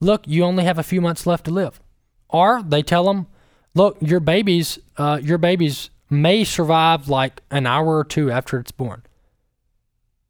"Look, 0.00 0.26
you 0.26 0.44
only 0.44 0.64
have 0.64 0.78
a 0.78 0.82
few 0.82 1.00
months 1.00 1.26
left 1.26 1.46
to 1.46 1.50
live," 1.50 1.80
or 2.28 2.62
they 2.62 2.82
tell 2.82 3.04
them, 3.04 3.26
"Look, 3.74 3.96
your 4.00 4.20
baby's 4.20 4.78
uh, 4.96 5.18
your 5.22 5.38
baby's 5.38 5.90
may 6.10 6.44
survive 6.44 7.08
like 7.08 7.42
an 7.50 7.66
hour 7.66 7.96
or 7.96 8.04
two 8.04 8.30
after 8.30 8.58
it's 8.58 8.70
born," 8.70 9.02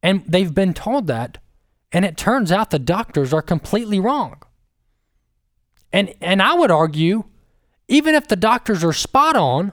and 0.02 0.25
they've 0.26 0.54
been 0.54 0.75
told 0.75 1.08
that, 1.08 1.38
and 1.92 2.04
it 2.04 2.16
turns 2.16 2.52
out 2.52 2.70
the 2.70 2.78
doctors 2.78 3.32
are 3.32 3.42
completely 3.42 3.99
wrong. 3.99 4.42
And 5.92 6.14
and 6.20 6.40
I 6.40 6.54
would 6.54 6.70
argue, 6.70 7.25
even 7.88 8.14
if 8.14 8.28
the 8.28 8.37
doctors 8.37 8.84
are 8.84 8.92
spot 8.92 9.37
on, 9.37 9.73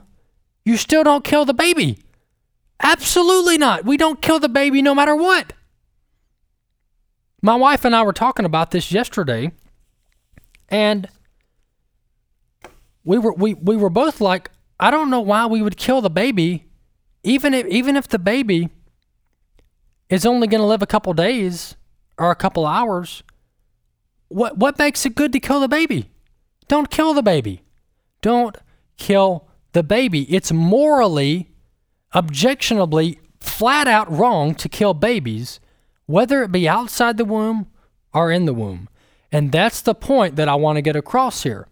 you 0.64 0.76
still 0.76 1.04
don't 1.04 1.24
kill 1.24 1.44
the 1.44 1.54
baby. 1.54 1.98
Absolutely 2.80 3.58
not. 3.58 3.84
We 3.84 3.96
don't 3.96 4.20
kill 4.20 4.38
the 4.38 4.48
baby 4.48 4.82
no 4.82 4.94
matter 4.94 5.14
what. 5.14 5.52
My 7.42 7.56
wife 7.56 7.84
and 7.84 7.94
I 7.94 8.02
were 8.02 8.12
talking 8.12 8.44
about 8.44 8.70
this 8.70 8.92
yesterday, 8.92 9.52
and 10.68 11.08
we 13.04 13.18
were 13.18 13.32
we, 13.32 13.54
we 13.54 13.76
were 13.76 13.90
both 13.90 14.20
like, 14.20 14.50
I 14.78 14.90
don't 14.90 15.10
know 15.10 15.20
why 15.20 15.46
we 15.46 15.60
would 15.60 15.76
kill 15.76 16.00
the 16.00 16.10
baby, 16.10 16.66
even 17.24 17.52
if 17.52 17.66
even 17.66 17.96
if 17.96 18.08
the 18.08 18.18
baby 18.18 18.68
is 20.08 20.24
only 20.26 20.46
going 20.46 20.60
to 20.60 20.66
live 20.66 20.82
a 20.82 20.86
couple 20.86 21.12
days 21.14 21.74
or 22.18 22.30
a 22.30 22.36
couple 22.36 22.66
hours. 22.66 23.22
What 24.28 24.56
what 24.58 24.78
makes 24.78 25.04
it 25.04 25.14
good 25.14 25.32
to 25.32 25.40
kill 25.40 25.60
the 25.60 25.68
baby? 25.68 26.10
Don't 26.68 26.90
kill 26.90 27.12
the 27.12 27.22
baby. 27.22 27.62
Don't 28.20 28.56
kill 28.96 29.48
the 29.72 29.82
baby. 29.82 30.32
It's 30.32 30.52
morally, 30.52 31.51
objectionably, 32.14 33.18
flat 33.40 33.88
out 33.88 34.10
wrong 34.10 34.54
to 34.56 34.68
kill 34.68 34.94
babies, 34.94 35.60
whether 36.06 36.42
it 36.42 36.52
be 36.52 36.68
outside 36.68 37.16
the 37.16 37.24
womb 37.24 37.66
or 38.12 38.30
in 38.30 38.46
the 38.46 38.54
womb. 38.54 38.88
And 39.30 39.50
that's 39.50 39.80
the 39.80 39.94
point 39.94 40.36
that 40.36 40.48
I 40.48 40.54
want 40.54 40.76
to 40.76 40.82
get 40.82 40.96
across 40.96 41.42
here. 41.42 41.66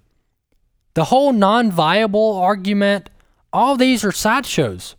The 0.94 1.04
whole 1.04 1.32
non 1.32 1.70
viable 1.70 2.36
argument, 2.36 3.10
all 3.52 3.76
these 3.76 4.04
are 4.04 4.12
sideshows. 4.12 4.96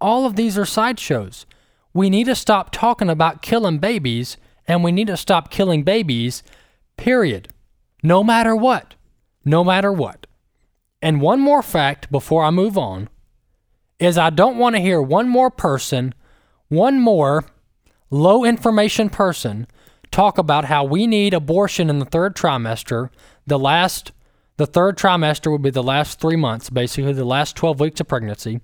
All 0.00 0.26
of 0.26 0.36
these 0.36 0.58
are 0.58 0.66
sideshows. 0.66 1.46
We 1.94 2.10
need 2.10 2.24
to 2.24 2.34
stop 2.34 2.70
talking 2.70 3.08
about 3.08 3.42
killing 3.42 3.78
babies 3.78 4.36
and 4.66 4.84
we 4.84 4.92
need 4.92 5.08
to 5.08 5.16
stop 5.16 5.50
killing 5.50 5.82
babies, 5.82 6.42
period. 6.96 7.48
No 8.02 8.22
matter 8.22 8.54
what 8.54 8.94
no 9.44 9.64
matter 9.64 9.92
what. 9.92 10.26
And 11.00 11.20
one 11.20 11.40
more 11.40 11.62
fact 11.62 12.10
before 12.10 12.44
I 12.44 12.50
move 12.50 12.78
on 12.78 13.08
is 13.98 14.18
I 14.18 14.30
don't 14.30 14.58
want 14.58 14.76
to 14.76 14.82
hear 14.82 15.00
one 15.00 15.28
more 15.28 15.50
person, 15.50 16.14
one 16.68 17.00
more 17.00 17.46
low 18.10 18.44
information 18.44 19.08
person 19.08 19.66
talk 20.10 20.38
about 20.38 20.66
how 20.66 20.84
we 20.84 21.06
need 21.06 21.34
abortion 21.34 21.88
in 21.88 21.98
the 21.98 22.04
third 22.04 22.36
trimester. 22.36 23.10
The 23.46 23.58
last 23.58 24.12
the 24.58 24.66
third 24.66 24.98
trimester 24.98 25.50
would 25.50 25.62
be 25.62 25.70
the 25.70 25.82
last 25.82 26.20
3 26.20 26.36
months, 26.36 26.68
basically 26.68 27.12
the 27.14 27.24
last 27.24 27.56
12 27.56 27.80
weeks 27.80 28.00
of 28.00 28.08
pregnancy. 28.08 28.60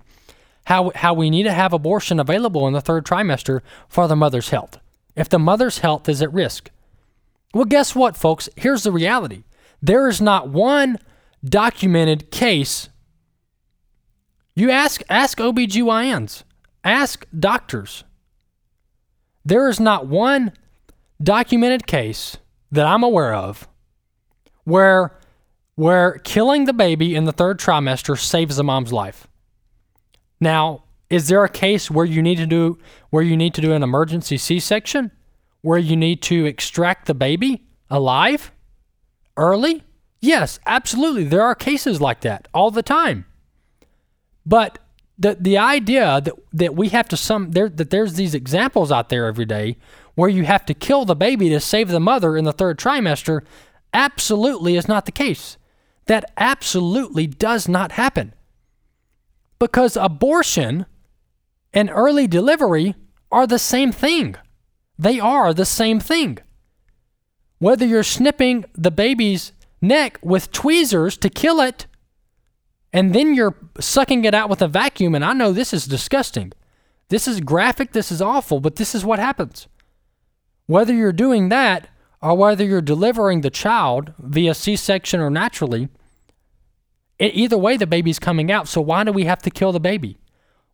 How 0.66 0.92
how 0.94 1.14
we 1.14 1.30
need 1.30 1.44
to 1.44 1.52
have 1.52 1.72
abortion 1.72 2.20
available 2.20 2.66
in 2.66 2.74
the 2.74 2.80
third 2.80 3.06
trimester 3.06 3.62
for 3.88 4.06
the 4.06 4.16
mother's 4.16 4.50
health. 4.50 4.78
If 5.16 5.28
the 5.28 5.38
mother's 5.38 5.78
health 5.78 6.08
is 6.08 6.22
at 6.22 6.32
risk. 6.32 6.70
Well, 7.54 7.64
guess 7.64 7.94
what, 7.94 8.16
folks? 8.16 8.48
Here's 8.56 8.82
the 8.82 8.92
reality. 8.92 9.44
There 9.80 10.06
is 10.08 10.20
not 10.20 10.50
one 10.50 10.98
documented 11.42 12.30
case. 12.30 12.90
You 14.58 14.70
ask 14.70 15.02
ask 15.08 15.38
OBGYNs, 15.38 16.42
ask 16.82 17.24
doctors. 17.38 18.02
There 19.44 19.68
is 19.68 19.78
not 19.78 20.08
one 20.08 20.52
documented 21.22 21.86
case 21.86 22.38
that 22.72 22.84
I'm 22.84 23.04
aware 23.04 23.34
of 23.34 23.68
where 24.64 25.16
where 25.76 26.18
killing 26.24 26.64
the 26.64 26.72
baby 26.72 27.14
in 27.14 27.24
the 27.24 27.30
third 27.30 27.60
trimester 27.60 28.18
saves 28.18 28.56
the 28.56 28.64
mom's 28.64 28.92
life. 28.92 29.28
Now, 30.40 30.82
is 31.08 31.28
there 31.28 31.44
a 31.44 31.48
case 31.48 31.88
where 31.88 32.04
you 32.04 32.20
need 32.20 32.38
to 32.38 32.46
do 32.46 32.78
where 33.10 33.22
you 33.22 33.36
need 33.36 33.54
to 33.54 33.60
do 33.60 33.72
an 33.72 33.84
emergency 33.84 34.38
C-section? 34.38 35.12
Where 35.60 35.78
you 35.78 35.94
need 35.94 36.20
to 36.22 36.46
extract 36.46 37.06
the 37.06 37.14
baby 37.14 37.62
alive? 37.90 38.50
early? 39.36 39.84
Yes, 40.20 40.58
absolutely. 40.66 41.22
There 41.22 41.44
are 41.44 41.54
cases 41.54 42.00
like 42.00 42.22
that 42.22 42.48
all 42.52 42.72
the 42.72 42.82
time. 42.82 43.24
But 44.48 44.78
the 45.18 45.36
the 45.38 45.58
idea 45.58 46.20
that 46.20 46.34
that 46.52 46.74
we 46.74 46.88
have 46.88 47.08
to 47.08 47.16
some 47.16 47.50
there 47.50 47.68
that 47.68 47.90
there's 47.90 48.14
these 48.14 48.34
examples 48.34 48.90
out 48.90 49.08
there 49.08 49.26
every 49.26 49.44
day 49.44 49.76
where 50.14 50.28
you 50.28 50.44
have 50.44 50.64
to 50.66 50.74
kill 50.74 51.04
the 51.04 51.14
baby 51.14 51.48
to 51.50 51.60
save 51.60 51.88
the 51.88 52.00
mother 52.00 52.36
in 52.36 52.44
the 52.44 52.52
third 52.52 52.78
trimester 52.78 53.42
absolutely 53.92 54.76
is 54.76 54.88
not 54.88 55.06
the 55.06 55.12
case. 55.12 55.56
That 56.06 56.32
absolutely 56.36 57.26
does 57.26 57.68
not 57.68 57.92
happen. 57.92 58.34
Because 59.58 59.96
abortion 59.96 60.86
and 61.74 61.90
early 61.90 62.26
delivery 62.26 62.94
are 63.30 63.46
the 63.46 63.58
same 63.58 63.92
thing. 63.92 64.36
They 64.98 65.20
are 65.20 65.52
the 65.52 65.66
same 65.66 66.00
thing 66.00 66.38
whether 67.58 67.84
you're 67.84 68.02
snipping 68.02 68.64
the 68.74 68.90
baby's 68.90 69.52
neck 69.80 70.18
with 70.22 70.52
tweezers 70.52 71.16
to 71.18 71.28
kill 71.28 71.60
it 71.60 71.86
and 72.92 73.14
then 73.14 73.34
you're 73.34 73.54
sucking 73.80 74.24
it 74.24 74.34
out 74.34 74.48
with 74.48 74.62
a 74.62 74.68
vacuum 74.68 75.14
and 75.14 75.24
I 75.24 75.32
know 75.32 75.52
this 75.52 75.72
is 75.72 75.86
disgusting. 75.86 76.52
This 77.08 77.26
is 77.26 77.40
graphic, 77.40 77.92
this 77.92 78.12
is 78.12 78.20
awful, 78.20 78.60
but 78.60 78.76
this 78.76 78.94
is 78.94 79.04
what 79.04 79.18
happens. 79.18 79.66
Whether 80.66 80.92
you're 80.92 81.12
doing 81.12 81.48
that 81.48 81.88
or 82.20 82.36
whether 82.36 82.64
you're 82.64 82.82
delivering 82.82 83.40
the 83.40 83.50
child 83.50 84.12
via 84.18 84.54
C-section 84.54 85.20
or 85.20 85.30
naturally, 85.30 85.88
either 87.18 87.58
way 87.58 87.76
the 87.76 87.86
baby's 87.86 88.18
coming 88.18 88.50
out. 88.50 88.68
So 88.68 88.80
why 88.80 89.04
do 89.04 89.12
we 89.12 89.24
have 89.24 89.40
to 89.42 89.50
kill 89.50 89.72
the 89.72 89.80
baby? 89.80 90.18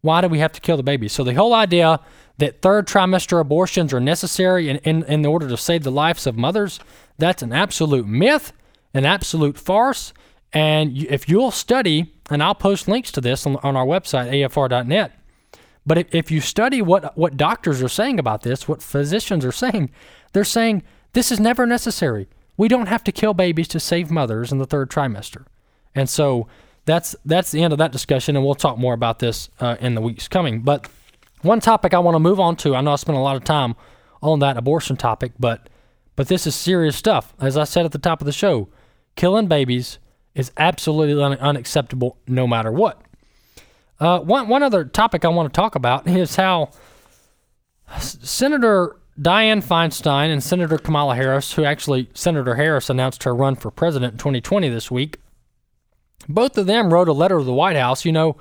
Why 0.00 0.20
do 0.20 0.28
we 0.28 0.38
have 0.38 0.52
to 0.52 0.60
kill 0.60 0.76
the 0.76 0.82
baby? 0.82 1.08
So 1.08 1.24
the 1.24 1.34
whole 1.34 1.54
idea 1.54 2.00
that 2.38 2.60
third 2.60 2.86
trimester 2.86 3.40
abortions 3.40 3.92
are 3.92 4.00
necessary 4.00 4.68
in, 4.68 4.76
in, 4.78 5.02
in 5.04 5.24
order 5.24 5.48
to 5.48 5.56
save 5.56 5.82
the 5.82 5.90
lives 5.90 6.26
of 6.26 6.36
mothers, 6.36 6.80
that's 7.16 7.42
an 7.42 7.52
absolute 7.52 8.06
myth, 8.06 8.52
an 8.92 9.06
absolute 9.06 9.56
farce. 9.56 10.12
And 10.54 10.96
if 10.96 11.28
you'll 11.28 11.50
study, 11.50 12.14
and 12.30 12.42
I'll 12.42 12.54
post 12.54 12.86
links 12.86 13.10
to 13.12 13.20
this 13.20 13.44
on, 13.44 13.56
on 13.56 13.76
our 13.76 13.84
website, 13.84 14.30
afr.net, 14.30 15.12
but 15.84 15.98
if, 15.98 16.14
if 16.14 16.30
you 16.30 16.40
study 16.40 16.80
what, 16.80 17.18
what 17.18 17.36
doctors 17.36 17.82
are 17.82 17.88
saying 17.88 18.18
about 18.18 18.42
this, 18.42 18.68
what 18.68 18.80
physicians 18.80 19.44
are 19.44 19.52
saying, 19.52 19.90
they're 20.32 20.44
saying 20.44 20.82
this 21.12 21.30
is 21.30 21.40
never 21.40 21.66
necessary. 21.66 22.28
we 22.56 22.68
don't 22.68 22.86
have 22.86 23.02
to 23.04 23.12
kill 23.12 23.34
babies 23.34 23.68
to 23.68 23.80
save 23.80 24.10
mothers 24.10 24.52
in 24.52 24.58
the 24.58 24.66
third 24.66 24.90
trimester. 24.90 25.44
And 25.94 26.08
so 26.08 26.46
that's 26.84 27.16
that's 27.24 27.50
the 27.50 27.62
end 27.62 27.72
of 27.72 27.78
that 27.78 27.92
discussion, 27.92 28.36
and 28.36 28.44
we'll 28.44 28.54
talk 28.54 28.78
more 28.78 28.94
about 28.94 29.18
this 29.18 29.48
uh, 29.60 29.76
in 29.80 29.94
the 29.94 30.00
weeks 30.00 30.28
coming. 30.28 30.60
But 30.60 30.88
one 31.42 31.60
topic 31.60 31.94
I 31.94 31.98
want 31.98 32.14
to 32.14 32.20
move 32.20 32.40
on 32.40 32.56
to, 32.56 32.74
I 32.74 32.80
know 32.80 32.92
I 32.92 32.96
spent 32.96 33.16
a 33.16 33.20
lot 33.20 33.36
of 33.36 33.44
time 33.44 33.74
on 34.22 34.38
that 34.40 34.56
abortion 34.56 34.96
topic, 34.96 35.32
but 35.38 35.68
but 36.16 36.28
this 36.28 36.46
is 36.46 36.54
serious 36.54 36.96
stuff. 36.96 37.34
As 37.40 37.56
I 37.56 37.64
said 37.64 37.84
at 37.84 37.92
the 37.92 37.98
top 37.98 38.20
of 38.20 38.26
the 38.26 38.32
show, 38.32 38.68
killing 39.16 39.46
babies 39.46 39.98
is 40.34 40.50
absolutely 40.56 41.22
un- 41.22 41.38
unacceptable 41.38 42.18
no 42.26 42.46
matter 42.46 42.72
what. 42.72 43.00
Uh, 44.00 44.18
one 44.20 44.48
one 44.48 44.62
other 44.62 44.84
topic 44.84 45.24
I 45.24 45.28
want 45.28 45.52
to 45.52 45.56
talk 45.56 45.74
about 45.74 46.06
is 46.06 46.36
how 46.36 46.70
Senator 47.98 48.96
Dianne 49.20 49.62
Feinstein 49.62 50.32
and 50.32 50.42
Senator 50.42 50.78
Kamala 50.78 51.14
Harris, 51.14 51.52
who 51.52 51.64
actually 51.64 52.10
Senator 52.14 52.56
Harris 52.56 52.90
announced 52.90 53.22
her 53.22 53.34
run 53.34 53.54
for 53.54 53.70
president 53.70 54.14
in 54.14 54.18
2020 54.18 54.68
this 54.68 54.90
week, 54.90 55.18
both 56.28 56.58
of 56.58 56.66
them 56.66 56.92
wrote 56.92 57.08
a 57.08 57.12
letter 57.12 57.38
to 57.38 57.44
the 57.44 57.52
White 57.52 57.76
House. 57.76 58.04
You 58.04 58.12
know, 58.12 58.36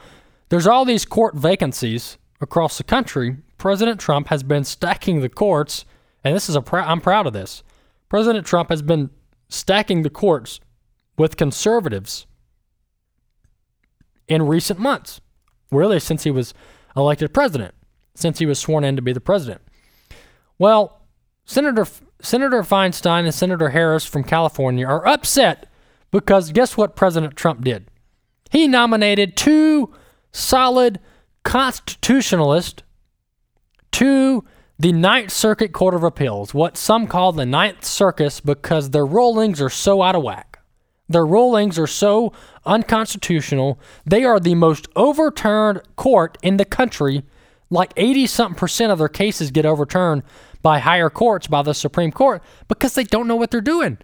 there's 0.50 0.65
all 0.65 0.85
these 0.85 1.05
court 1.05 1.35
vacancies 1.35 2.17
across 2.41 2.77
the 2.77 2.83
country. 2.83 3.38
President 3.57 4.00
Trump 4.00 4.27
has 4.27 4.41
been 4.41 4.63
stacking 4.63 5.21
the 5.21 5.29
courts, 5.29 5.85
and 6.23 6.35
this 6.35 6.50
is 6.50 6.55
a 6.55 6.62
pr- 6.62 6.79
I'm 6.79 7.01
proud 7.01 7.27
of 7.27 7.33
this. 7.33 7.63
President 8.09 8.45
Trump 8.45 8.69
has 8.69 8.81
been 8.81 9.12
stacking 9.50 10.01
the 10.01 10.09
courts 10.09 10.59
with 11.17 11.38
conservatives 11.38 12.25
in 14.27 14.43
recent 14.43 14.79
months, 14.79 15.22
really 15.72 16.00
since 16.00 16.24
he 16.24 16.32
was 16.32 16.53
elected 16.96 17.34
president, 17.34 17.74
since 18.15 18.39
he 18.39 18.46
was 18.46 18.60
sworn 18.60 18.84
in 18.84 18.96
to 18.96 19.01
be 19.01 19.13
the 19.13 19.20
president. 19.20 19.62
Well, 20.58 21.01
Senator 21.46 21.86
Senator 22.22 22.63
Feinstein 22.63 23.25
and 23.25 23.34
Senator 23.34 23.70
Harris 23.70 24.05
from 24.05 24.24
California 24.24 24.88
are 24.88 25.05
upset 25.05 25.70
because 26.10 26.51
guess 26.51 26.77
what 26.77 26.96
President 26.96 27.36
Trump 27.36 27.63
did? 27.63 27.89
He 28.50 28.67
nominated 28.67 29.36
two 29.36 29.93
solid 30.32 31.00
constitutionalists 31.43 32.84
to 33.91 34.46
the 34.79 34.91
Ninth 34.91 35.32
Circuit 35.32 35.74
Court 35.74 35.93
of 35.93 36.03
Appeals, 36.03 36.53
what 36.53 36.77
some 36.77 37.08
call 37.08 37.32
the 37.32 37.46
Ninth 37.46 37.84
Circus 37.84 38.39
because 38.39 38.89
their 38.89 39.05
rulings 39.05 39.62
are 39.62 39.70
so 39.70 40.01
out 40.01 40.15
of 40.15 40.24
whack. 40.24 40.52
Their 41.10 41.25
rulings 41.25 41.77
are 41.77 41.88
so 41.88 42.33
unconstitutional. 42.65 43.79
They 44.05 44.24
are 44.24 44.39
the 44.39 44.55
most 44.55 44.88
overturned 44.95 45.81
court 45.95 46.38
in 46.41 46.57
the 46.57 46.65
country. 46.65 47.24
Like 47.69 47.93
80 47.98 48.27
something 48.27 48.55
percent 48.57 48.91
of 48.91 49.00
their 49.00 49.10
cases 49.10 49.51
get 49.51 49.65
overturned 49.65 50.24
by 50.62 50.79
higher 50.79 51.10
courts, 51.10 51.48
by 51.48 51.62
the 51.62 51.74
Supreme 51.74 52.12
Court, 52.12 52.41
because 52.67 52.93
they 52.93 53.03
don't 53.03 53.27
know 53.27 53.36
what 53.36 53.51
they're 53.51 53.62
doing. 53.62 53.98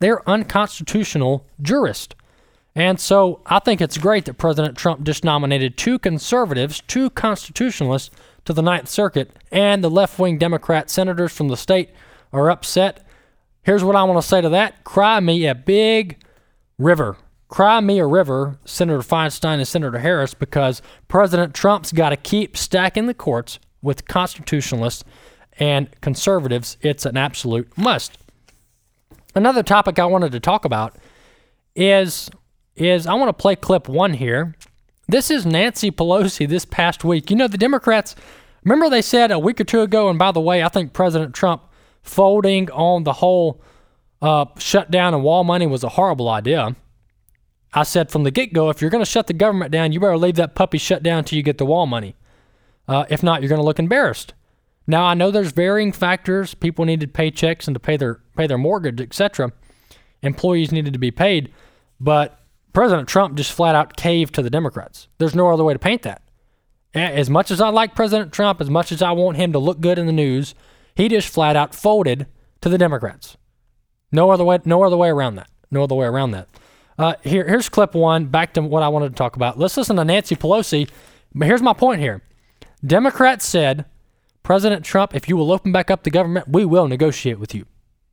They're 0.00 0.28
unconstitutional 0.28 1.46
jurists. 1.60 2.14
And 2.74 2.98
so 2.98 3.40
I 3.46 3.58
think 3.58 3.80
it's 3.80 3.98
great 3.98 4.24
that 4.24 4.38
President 4.38 4.76
Trump 4.76 5.04
just 5.04 5.24
nominated 5.24 5.76
two 5.76 5.98
conservatives, 5.98 6.82
two 6.86 7.10
constitutionalists 7.10 8.10
to 8.46 8.52
the 8.52 8.62
Ninth 8.62 8.88
Circuit, 8.88 9.30
and 9.52 9.84
the 9.84 9.90
left 9.90 10.18
wing 10.18 10.38
Democrat 10.38 10.90
senators 10.90 11.32
from 11.32 11.48
the 11.48 11.56
state 11.56 11.90
are 12.32 12.50
upset. 12.50 13.06
Here's 13.62 13.84
what 13.84 13.94
I 13.94 14.02
want 14.04 14.20
to 14.20 14.26
say 14.26 14.40
to 14.40 14.48
that 14.48 14.84
cry 14.84 15.20
me 15.20 15.46
a 15.46 15.54
big 15.54 16.18
river. 16.82 17.16
Cry 17.48 17.80
me 17.80 17.98
a 17.98 18.06
river, 18.06 18.58
Senator 18.64 19.00
Feinstein 19.00 19.54
and 19.54 19.68
Senator 19.68 19.98
Harris, 19.98 20.34
because 20.34 20.80
President 21.08 21.54
Trump's 21.54 21.92
got 21.92 22.10
to 22.10 22.16
keep 22.16 22.56
stacking 22.56 23.06
the 23.06 23.14
courts 23.14 23.58
with 23.82 24.08
constitutionalists 24.08 25.04
and 25.58 25.88
conservatives. 26.00 26.78
It's 26.80 27.04
an 27.04 27.16
absolute 27.16 27.76
must. 27.76 28.16
Another 29.34 29.62
topic 29.62 29.98
I 29.98 30.06
wanted 30.06 30.32
to 30.32 30.40
talk 30.40 30.64
about 30.64 30.96
is 31.74 32.30
is 32.74 33.06
I 33.06 33.14
want 33.14 33.28
to 33.28 33.40
play 33.40 33.54
clip 33.54 33.86
one 33.86 34.14
here. 34.14 34.54
This 35.06 35.30
is 35.30 35.44
Nancy 35.44 35.90
Pelosi 35.90 36.48
this 36.48 36.64
past 36.64 37.04
week. 37.04 37.28
You 37.28 37.36
know, 37.36 37.48
the 37.48 37.58
Democrats, 37.58 38.14
remember 38.64 38.88
they 38.88 39.02
said 39.02 39.30
a 39.30 39.38
week 39.38 39.60
or 39.60 39.64
two 39.64 39.82
ago, 39.82 40.08
and 40.08 40.18
by 40.18 40.32
the 40.32 40.40
way, 40.40 40.62
I 40.62 40.68
think 40.68 40.94
President 40.94 41.34
Trump 41.34 41.62
folding 42.02 42.70
on 42.70 43.04
the 43.04 43.12
whole 43.14 43.60
uh, 44.22 44.46
shutdown 44.56 45.12
and 45.12 45.22
wall 45.22 45.44
money 45.44 45.66
was 45.66 45.84
a 45.84 45.90
horrible 45.90 46.28
idea. 46.28 46.76
I 47.74 47.82
said 47.82 48.10
from 48.10 48.22
the 48.22 48.30
get 48.30 48.52
go, 48.52 48.70
if 48.70 48.80
you're 48.80 48.90
going 48.90 49.04
to 49.04 49.10
shut 49.10 49.26
the 49.26 49.32
government 49.32 49.72
down, 49.72 49.92
you 49.92 50.00
better 50.00 50.16
leave 50.16 50.36
that 50.36 50.54
puppy 50.54 50.78
shut 50.78 51.02
down 51.02 51.20
until 51.20 51.36
you 51.36 51.42
get 51.42 51.58
the 51.58 51.66
wall 51.66 51.86
money. 51.86 52.14
Uh, 52.86 53.04
if 53.08 53.22
not, 53.22 53.40
you're 53.40 53.48
going 53.48 53.60
to 53.60 53.64
look 53.64 53.78
embarrassed. 53.78 54.34
Now 54.86 55.04
I 55.04 55.14
know 55.14 55.30
there's 55.30 55.52
varying 55.52 55.92
factors. 55.92 56.54
People 56.54 56.84
needed 56.84 57.14
paychecks 57.14 57.66
and 57.66 57.74
to 57.74 57.80
pay 57.80 57.96
their 57.96 58.20
pay 58.36 58.46
their 58.46 58.58
mortgage, 58.58 59.00
etc. 59.00 59.52
Employees 60.22 60.72
needed 60.72 60.92
to 60.92 60.98
be 60.98 61.10
paid, 61.10 61.52
but 62.00 62.40
President 62.72 63.08
Trump 63.08 63.36
just 63.36 63.52
flat 63.52 63.74
out 63.74 63.96
caved 63.96 64.34
to 64.34 64.42
the 64.42 64.50
Democrats. 64.50 65.08
There's 65.18 65.34
no 65.34 65.50
other 65.50 65.64
way 65.64 65.72
to 65.72 65.78
paint 65.78 66.02
that. 66.02 66.22
As 66.94 67.30
much 67.30 67.50
as 67.50 67.60
I 67.60 67.68
like 67.68 67.94
President 67.94 68.32
Trump, 68.32 68.60
as 68.60 68.68
much 68.68 68.92
as 68.92 69.02
I 69.02 69.12
want 69.12 69.36
him 69.36 69.52
to 69.52 69.58
look 69.58 69.80
good 69.80 69.98
in 69.98 70.06
the 70.06 70.12
news, 70.12 70.54
he 70.94 71.08
just 71.08 71.28
flat 71.28 71.56
out 71.56 71.74
folded 71.74 72.26
to 72.60 72.68
the 72.68 72.78
Democrats. 72.78 73.36
No 74.12 74.30
other 74.30 74.44
way. 74.44 74.58
No 74.64 74.82
other 74.84 74.96
way 74.96 75.08
around 75.08 75.36
that. 75.36 75.48
No 75.70 75.82
other 75.82 75.94
way 75.94 76.06
around 76.06 76.32
that. 76.32 76.48
Uh, 76.98 77.14
here, 77.22 77.48
here's 77.48 77.68
clip 77.68 77.94
one. 77.94 78.26
Back 78.26 78.52
to 78.54 78.62
what 78.62 78.82
I 78.82 78.88
wanted 78.88 79.08
to 79.08 79.14
talk 79.14 79.34
about. 79.34 79.58
Let's 79.58 79.76
listen 79.76 79.96
to 79.96 80.04
Nancy 80.04 80.36
Pelosi. 80.36 80.88
But 81.34 81.48
here's 81.48 81.62
my 81.62 81.72
point 81.72 82.00
here. 82.00 82.22
Democrats 82.86 83.46
said, 83.46 83.86
President 84.42 84.84
Trump, 84.84 85.14
if 85.14 85.28
you 85.28 85.36
will 85.36 85.52
open 85.52 85.72
back 85.72 85.90
up 85.90 86.02
the 86.02 86.10
government, 86.10 86.48
we 86.48 86.64
will 86.64 86.88
negotiate 86.88 87.38
with 87.38 87.54
you. 87.54 87.64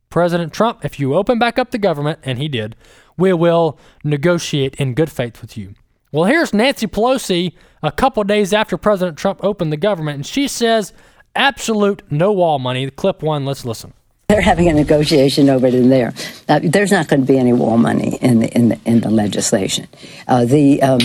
President 0.08 0.52
Trump, 0.52 0.84
if 0.84 0.98
you 0.98 1.14
open 1.14 1.38
back 1.38 1.58
up 1.58 1.70
the 1.70 1.78
government, 1.78 2.18
and 2.22 2.38
he 2.38 2.48
did, 2.48 2.74
we 3.16 3.32
will 3.32 3.78
negotiate 4.02 4.74
in 4.76 4.94
good 4.94 5.10
faith 5.10 5.40
with 5.40 5.56
you. 5.56 5.74
Well, 6.12 6.24
here's 6.24 6.54
Nancy 6.54 6.86
Pelosi 6.86 7.54
a 7.82 7.92
couple 7.92 8.24
days 8.24 8.52
after 8.52 8.76
President 8.76 9.18
Trump 9.18 9.38
opened 9.44 9.72
the 9.72 9.76
government, 9.76 10.16
and 10.16 10.26
she 10.26 10.48
says, 10.48 10.92
absolute 11.36 12.02
no 12.10 12.32
wall 12.32 12.58
money. 12.58 12.90
Clip 12.90 13.22
one, 13.22 13.44
let's 13.44 13.64
listen. 13.64 13.92
They're 14.30 14.40
having 14.40 14.68
a 14.68 14.72
negotiation 14.72 15.50
over 15.50 15.66
it 15.66 15.74
in 15.74 15.90
there. 15.90 16.14
Uh, 16.48 16.60
there's 16.62 16.92
not 16.92 17.08
going 17.08 17.22
to 17.22 17.26
be 17.26 17.36
any 17.36 17.52
wall 17.52 17.76
money 17.76 18.16
in 18.18 18.38
the 18.38 18.48
in 18.56 18.68
the, 18.68 18.78
in 18.84 19.00
the 19.00 19.10
legislation. 19.10 19.88
Uh, 20.28 20.44
the 20.44 20.80
um, 20.82 21.00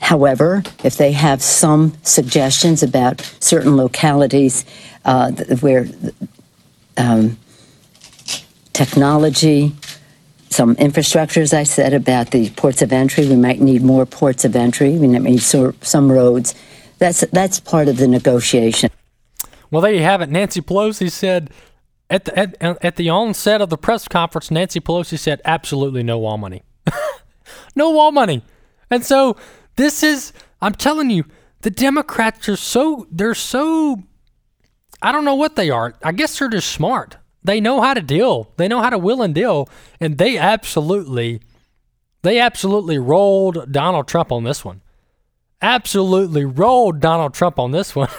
however, 0.00 0.64
if 0.82 0.96
they 0.96 1.12
have 1.12 1.40
some 1.40 1.92
suggestions 2.02 2.82
about 2.82 3.20
certain 3.38 3.76
localities 3.76 4.64
uh, 5.04 5.30
where 5.60 5.86
um, 6.96 7.38
technology, 8.72 9.76
some 10.50 10.72
infrastructure, 10.72 11.40
as 11.40 11.54
I 11.54 11.62
said 11.62 11.94
about 11.94 12.32
the 12.32 12.50
ports 12.50 12.82
of 12.82 12.92
entry, 12.92 13.28
we 13.28 13.36
might 13.36 13.60
need 13.60 13.82
more 13.82 14.06
ports 14.06 14.44
of 14.44 14.56
entry. 14.56 14.98
We 14.98 15.06
might 15.06 15.22
need 15.22 15.40
some 15.40 16.10
roads. 16.10 16.56
That's 16.98 17.20
that's 17.30 17.60
part 17.60 17.86
of 17.86 17.96
the 17.98 18.08
negotiation. 18.08 18.90
Well, 19.72 19.80
there 19.80 19.94
you 19.94 20.02
have 20.02 20.20
it. 20.20 20.28
Nancy 20.28 20.60
Pelosi 20.60 21.10
said 21.10 21.50
at 22.10 22.26
the 22.26 22.38
at, 22.38 22.84
at 22.84 22.96
the 22.96 23.08
onset 23.08 23.62
of 23.62 23.70
the 23.70 23.78
press 23.78 24.06
conference, 24.06 24.50
Nancy 24.50 24.80
Pelosi 24.80 25.18
said 25.18 25.40
absolutely 25.46 26.02
no 26.02 26.18
wall 26.18 26.36
money, 26.36 26.62
no 27.74 27.90
wall 27.90 28.12
money, 28.12 28.44
and 28.90 29.02
so 29.02 29.34
this 29.76 30.02
is 30.02 30.34
I'm 30.60 30.74
telling 30.74 31.08
you, 31.08 31.24
the 31.62 31.70
Democrats 31.70 32.50
are 32.50 32.56
so 32.56 33.06
they're 33.10 33.34
so 33.34 34.02
I 35.00 35.10
don't 35.10 35.24
know 35.24 35.34
what 35.34 35.56
they 35.56 35.70
are. 35.70 35.94
I 36.04 36.12
guess 36.12 36.38
they're 36.38 36.50
just 36.50 36.70
smart. 36.70 37.16
They 37.42 37.58
know 37.58 37.80
how 37.80 37.94
to 37.94 38.02
deal. 38.02 38.52
They 38.58 38.68
know 38.68 38.82
how 38.82 38.90
to 38.90 38.98
will 38.98 39.22
and 39.22 39.34
deal, 39.34 39.70
and 39.98 40.18
they 40.18 40.36
absolutely 40.36 41.40
they 42.20 42.38
absolutely 42.38 42.98
rolled 42.98 43.72
Donald 43.72 44.06
Trump 44.06 44.30
on 44.30 44.44
this 44.44 44.66
one. 44.66 44.82
Absolutely 45.62 46.44
rolled 46.44 47.00
Donald 47.00 47.32
Trump 47.32 47.58
on 47.58 47.70
this 47.70 47.96
one. 47.96 48.10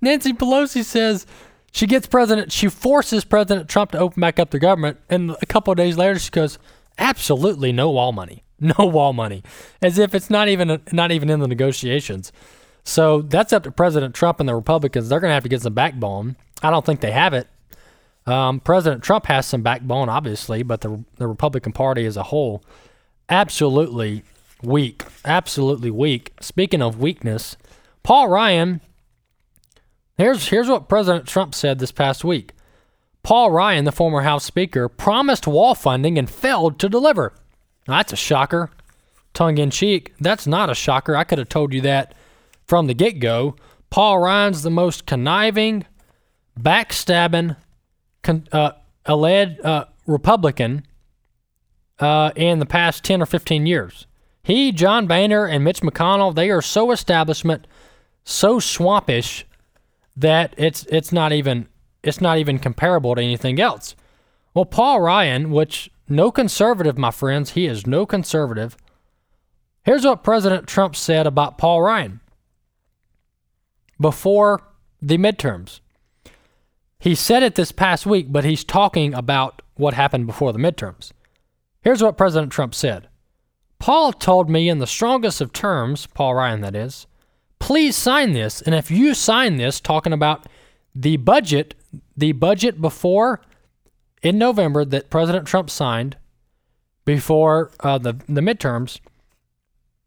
Nancy 0.00 0.32
Pelosi 0.32 0.84
says 0.84 1.26
she 1.72 1.86
gets 1.86 2.06
President, 2.06 2.52
she 2.52 2.68
forces 2.68 3.24
President 3.24 3.68
Trump 3.68 3.92
to 3.92 3.98
open 3.98 4.20
back 4.20 4.38
up 4.38 4.50
the 4.50 4.58
government, 4.58 4.98
and 5.08 5.36
a 5.40 5.46
couple 5.46 5.70
of 5.70 5.76
days 5.76 5.96
later 5.96 6.18
she 6.18 6.30
goes, 6.30 6.58
absolutely 6.98 7.72
no 7.72 7.90
wall 7.90 8.12
money, 8.12 8.44
no 8.60 8.86
wall 8.86 9.12
money, 9.12 9.42
as 9.82 9.98
if 9.98 10.14
it's 10.14 10.30
not 10.30 10.48
even 10.48 10.80
not 10.92 11.12
even 11.12 11.30
in 11.30 11.40
the 11.40 11.48
negotiations. 11.48 12.32
So 12.84 13.22
that's 13.22 13.52
up 13.52 13.64
to 13.64 13.70
President 13.70 14.14
Trump 14.14 14.40
and 14.40 14.48
the 14.48 14.54
Republicans. 14.54 15.08
They're 15.08 15.20
going 15.20 15.30
to 15.30 15.34
have 15.34 15.42
to 15.42 15.48
get 15.48 15.62
some 15.62 15.74
backbone. 15.74 16.36
I 16.62 16.70
don't 16.70 16.84
think 16.84 17.00
they 17.00 17.12
have 17.12 17.34
it. 17.34 17.46
Um, 18.26 18.60
President 18.60 19.02
Trump 19.02 19.26
has 19.26 19.46
some 19.46 19.62
backbone, 19.62 20.08
obviously, 20.08 20.62
but 20.62 20.80
the 20.80 21.04
the 21.16 21.26
Republican 21.26 21.72
Party 21.72 22.04
as 22.04 22.16
a 22.16 22.24
whole, 22.24 22.62
absolutely 23.28 24.24
weak, 24.62 25.04
absolutely 25.24 25.90
weak. 25.90 26.32
Speaking 26.40 26.82
of 26.82 27.00
weakness, 27.00 27.56
Paul 28.02 28.28
Ryan 28.28 28.80
Here's, 30.20 30.48
here's 30.48 30.68
what 30.68 30.86
President 30.86 31.26
Trump 31.26 31.54
said 31.54 31.78
this 31.78 31.92
past 31.92 32.24
week 32.24 32.52
Paul 33.22 33.50
Ryan, 33.52 33.86
the 33.86 33.90
former 33.90 34.20
House 34.20 34.44
Speaker, 34.44 34.86
promised 34.86 35.46
wall 35.46 35.74
funding 35.74 36.18
and 36.18 36.28
failed 36.28 36.78
to 36.80 36.90
deliver. 36.90 37.32
that's 37.86 38.12
a 38.12 38.16
shocker. 38.16 38.70
Tongue 39.32 39.56
in 39.56 39.70
cheek. 39.70 40.12
That's 40.20 40.46
not 40.46 40.68
a 40.68 40.74
shocker. 40.74 41.16
I 41.16 41.24
could 41.24 41.38
have 41.38 41.48
told 41.48 41.72
you 41.72 41.80
that 41.80 42.14
from 42.66 42.86
the 42.86 42.92
get 42.92 43.18
go. 43.18 43.56
Paul 43.88 44.18
Ryan's 44.18 44.62
the 44.62 44.68
most 44.68 45.06
conniving, 45.06 45.86
backstabbing 46.60 47.56
con- 48.22 48.46
uh, 48.52 48.72
a 49.06 49.16
led 49.16 49.58
uh, 49.64 49.86
Republican 50.06 50.84
uh, 51.98 52.32
in 52.36 52.58
the 52.58 52.66
past 52.66 53.04
10 53.04 53.22
or 53.22 53.26
15 53.26 53.64
years. 53.64 54.06
He, 54.42 54.70
John 54.70 55.06
Boehner, 55.06 55.46
and 55.46 55.64
Mitch 55.64 55.80
McConnell, 55.80 56.34
they 56.34 56.50
are 56.50 56.60
so 56.60 56.90
establishment, 56.90 57.66
so 58.22 58.58
swampish 58.58 59.44
that 60.16 60.54
it's 60.56 60.84
it's 60.86 61.12
not 61.12 61.32
even 61.32 61.68
it's 62.02 62.20
not 62.20 62.38
even 62.38 62.58
comparable 62.58 63.14
to 63.14 63.22
anything 63.22 63.60
else. 63.60 63.94
Well, 64.54 64.64
Paul 64.64 65.00
Ryan, 65.00 65.50
which 65.50 65.90
no 66.08 66.30
conservative, 66.30 66.98
my 66.98 67.10
friends, 67.10 67.50
he 67.50 67.66
is 67.66 67.86
no 67.86 68.04
conservative. 68.04 68.76
Here's 69.84 70.04
what 70.04 70.24
President 70.24 70.66
Trump 70.66 70.96
said 70.96 71.26
about 71.26 71.56
Paul 71.56 71.82
Ryan 71.82 72.20
before 74.00 74.62
the 75.00 75.18
midterms. 75.18 75.80
He 76.98 77.14
said 77.14 77.42
it 77.42 77.54
this 77.54 77.72
past 77.72 78.04
week, 78.04 78.26
but 78.30 78.44
he's 78.44 78.64
talking 78.64 79.14
about 79.14 79.62
what 79.74 79.94
happened 79.94 80.26
before 80.26 80.52
the 80.52 80.58
midterms. 80.58 81.12
Here's 81.82 82.02
what 82.02 82.18
President 82.18 82.52
Trump 82.52 82.74
said 82.74 83.08
Paul 83.78 84.12
told 84.12 84.50
me 84.50 84.68
in 84.68 84.78
the 84.78 84.86
strongest 84.86 85.40
of 85.40 85.52
terms, 85.52 86.06
Paul 86.06 86.34
Ryan, 86.34 86.60
that 86.60 86.76
is, 86.76 87.06
please 87.60 87.94
sign 87.94 88.32
this. 88.32 88.60
And 88.60 88.74
if 88.74 88.90
you 88.90 89.14
sign 89.14 89.56
this, 89.56 89.80
talking 89.80 90.12
about 90.12 90.46
the 90.94 91.16
budget, 91.18 91.74
the 92.16 92.32
budget 92.32 92.80
before 92.80 93.40
in 94.22 94.38
November 94.38 94.84
that 94.84 95.10
President 95.10 95.46
Trump 95.46 95.70
signed 95.70 96.16
before 97.04 97.70
uh, 97.80 97.98
the, 97.98 98.14
the 98.28 98.40
midterms, 98.40 98.98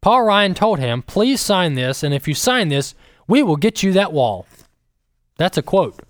Paul 0.01 0.23
Ryan 0.23 0.53
told 0.53 0.79
him, 0.79 1.01
please 1.01 1.39
sign 1.39 1.75
this. 1.75 2.03
And 2.03 2.13
if 2.13 2.27
you 2.27 2.33
sign 2.33 2.67
this, 2.67 2.93
we 3.27 3.41
will 3.41 3.55
get 3.55 3.81
you 3.81 3.93
that 3.93 4.11
wall. 4.11 4.45
That's 5.37 5.57
a 5.57 5.61
quote. 5.61 6.01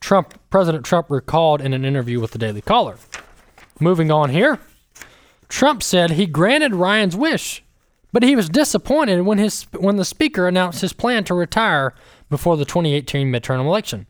Trump, 0.00 0.38
President 0.50 0.84
Trump 0.84 1.10
recalled 1.10 1.60
in 1.60 1.72
an 1.72 1.84
interview 1.84 2.20
with 2.20 2.30
the 2.30 2.38
Daily 2.38 2.62
Caller. 2.62 2.96
Moving 3.80 4.10
on 4.10 4.30
here, 4.30 4.60
Trump 5.48 5.82
said 5.82 6.12
he 6.12 6.26
granted 6.26 6.74
Ryan's 6.74 7.16
wish, 7.16 7.64
but 8.16 8.22
he 8.22 8.34
was 8.34 8.48
disappointed 8.48 9.20
when 9.26 9.36
his 9.36 9.64
when 9.74 9.96
the 9.96 10.04
speaker 10.04 10.48
announced 10.48 10.80
his 10.80 10.94
plan 10.94 11.22
to 11.22 11.34
retire 11.34 11.92
before 12.30 12.56
the 12.56 12.64
2018 12.64 13.30
midterm 13.30 13.60
election. 13.60 14.06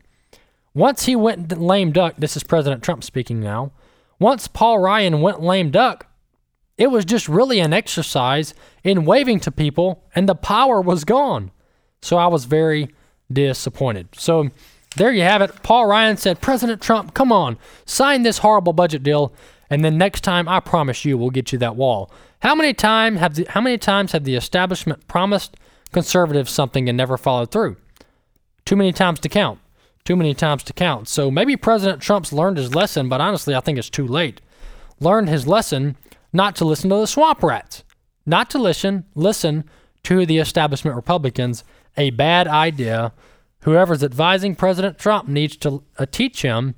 Once 0.73 1.07
he 1.07 1.13
went 1.13 1.59
lame 1.59 1.91
duck, 1.91 2.15
this 2.17 2.37
is 2.37 2.43
President 2.43 2.81
Trump 2.81 3.03
speaking 3.03 3.41
now. 3.41 3.73
Once 4.17 4.47
Paul 4.47 4.79
Ryan 4.79 5.19
went 5.19 5.41
lame 5.41 5.71
duck, 5.71 6.07
it 6.77 6.87
was 6.87 7.03
just 7.03 7.27
really 7.27 7.59
an 7.59 7.73
exercise 7.73 8.53
in 8.81 9.03
waving 9.03 9.41
to 9.41 9.51
people, 9.51 10.05
and 10.15 10.29
the 10.29 10.35
power 10.35 10.79
was 10.79 11.03
gone. 11.03 11.51
So 12.01 12.15
I 12.15 12.27
was 12.27 12.45
very 12.45 12.87
disappointed. 13.29 14.07
So 14.13 14.51
there 14.95 15.11
you 15.11 15.23
have 15.23 15.41
it. 15.41 15.51
Paul 15.63 15.85
Ryan 15.85 16.15
said, 16.15 16.39
President 16.39 16.81
Trump, 16.81 17.13
come 17.13 17.33
on, 17.33 17.57
sign 17.85 18.21
this 18.21 18.37
horrible 18.37 18.71
budget 18.71 19.03
deal, 19.03 19.33
and 19.69 19.83
then 19.83 19.97
next 19.97 20.21
time, 20.21 20.47
I 20.47 20.59
promise 20.59 21.05
you, 21.05 21.17
we'll 21.17 21.29
get 21.29 21.51
you 21.51 21.59
that 21.59 21.75
wall. 21.75 22.11
How 22.39 22.55
many 22.55 22.73
time 22.73 23.17
have 23.17 23.35
the, 23.35 23.45
how 23.49 23.61
many 23.61 23.77
times 23.77 24.11
have 24.11 24.23
the 24.23 24.35
establishment 24.35 25.07
promised 25.07 25.57
conservatives 25.91 26.51
something 26.51 26.87
and 26.87 26.97
never 26.97 27.17
followed 27.17 27.51
through? 27.51 27.77
Too 28.65 28.75
many 28.75 28.91
times 28.91 29.19
to 29.21 29.29
count. 29.29 29.59
Too 30.05 30.15
many 30.15 30.33
times 30.33 30.63
to 30.63 30.73
count. 30.73 31.07
So 31.09 31.29
maybe 31.29 31.57
President 31.57 32.01
Trump's 32.01 32.31
learned 32.31 32.57
his 32.57 32.73
lesson, 32.73 33.09
but 33.09 33.19
honestly, 33.19 33.55
I 33.55 33.59
think 33.59 33.77
it's 33.77 33.89
too 33.89 34.07
late. 34.07 34.39
Learned 34.99 35.29
his 35.29 35.47
lesson 35.47 35.97
not 36.31 36.55
to 36.57 36.65
listen 36.65 36.89
to 36.89 36.95
the 36.95 37.07
swamp 37.07 37.43
rats, 37.43 37.83
not 38.25 38.49
to 38.51 38.57
listen 38.57 39.05
listen 39.15 39.65
to 40.03 40.25
the 40.25 40.37
establishment 40.37 40.95
Republicans. 40.95 41.63
A 41.97 42.11
bad 42.11 42.47
idea. 42.47 43.11
Whoever's 43.61 44.03
advising 44.03 44.55
President 44.55 44.97
Trump 44.97 45.27
needs 45.27 45.57
to 45.57 45.83
uh, 45.97 46.05
teach 46.09 46.41
him 46.41 46.75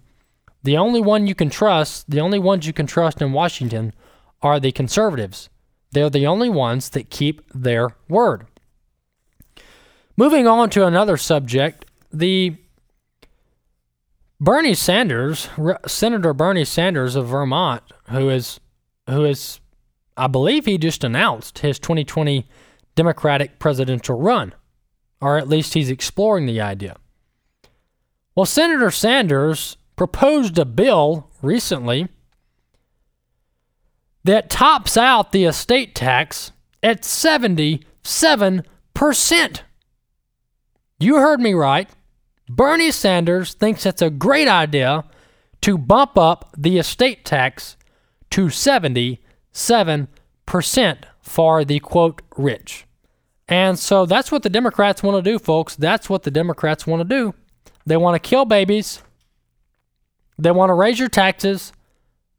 the 0.63 0.77
only 0.77 1.01
one 1.01 1.27
you 1.27 1.35
can 1.35 1.49
trust, 1.49 2.09
the 2.09 2.19
only 2.19 2.39
ones 2.39 2.67
you 2.67 2.73
can 2.73 2.87
trust 2.87 3.21
in 3.21 3.31
Washington 3.31 3.93
are 4.41 4.59
the 4.59 4.71
conservatives. 4.71 5.49
They're 5.91 6.09
the 6.09 6.27
only 6.27 6.49
ones 6.49 6.89
that 6.89 7.09
keep 7.09 7.41
their 7.53 7.95
word. 8.07 8.45
Moving 10.17 10.47
on 10.47 10.69
to 10.71 10.85
another 10.85 11.17
subject, 11.17 11.85
the 12.11 12.57
Bernie 14.39 14.73
Sanders, 14.73 15.49
Senator 15.87 16.33
Bernie 16.33 16.65
Sanders 16.65 17.15
of 17.15 17.27
Vermont, 17.27 17.83
who 18.09 18.29
is 18.29 18.59
who 19.09 19.25
is 19.25 19.59
I 20.15 20.27
believe 20.27 20.65
he 20.65 20.77
just 20.77 21.03
announced 21.03 21.59
his 21.59 21.79
2020 21.79 22.45
Democratic 22.95 23.59
presidential 23.59 24.19
run, 24.19 24.53
or 25.21 25.37
at 25.37 25.47
least 25.47 25.73
he's 25.73 25.89
exploring 25.89 26.45
the 26.45 26.59
idea. 26.59 26.97
Well, 28.35 28.45
Senator 28.45 28.91
Sanders 28.91 29.77
proposed 29.99 30.57
a 30.57 30.63
bill 30.63 31.29
recently 31.41 32.07
that 34.23 34.49
tops 34.49 34.95
out 34.95 35.33
the 35.33 35.43
estate 35.43 35.93
tax 35.93 36.53
at 36.81 37.01
77%. 37.01 37.83
You 41.01 41.15
heard 41.15 41.41
me 41.41 41.53
right. 41.53 41.89
Bernie 42.47 42.91
Sanders 42.91 43.53
thinks 43.53 43.85
it's 43.85 44.01
a 44.01 44.09
great 44.09 44.47
idea 44.47 45.03
to 45.63 45.77
bump 45.77 46.17
up 46.17 46.55
the 46.57 46.77
estate 46.77 47.25
tax 47.25 47.75
to 48.29 48.45
77% 48.45 49.17
for 51.21 51.65
the 51.65 51.79
quote 51.81 52.21
rich. 52.37 52.85
And 53.49 53.77
so 53.77 54.05
that's 54.05 54.31
what 54.31 54.43
the 54.43 54.49
Democrats 54.49 55.03
want 55.03 55.21
to 55.21 55.29
do, 55.29 55.37
folks. 55.39 55.75
That's 55.75 56.09
what 56.09 56.23
the 56.23 56.31
Democrats 56.31 56.87
want 56.87 57.01
to 57.01 57.03
do. 57.03 57.35
They 57.85 57.97
want 57.97 58.15
to 58.15 58.29
kill 58.29 58.45
babies 58.45 59.01
they 60.39 60.51
want 60.51 60.69
to 60.69 60.73
raise 60.73 60.99
your 60.99 61.09
taxes. 61.09 61.73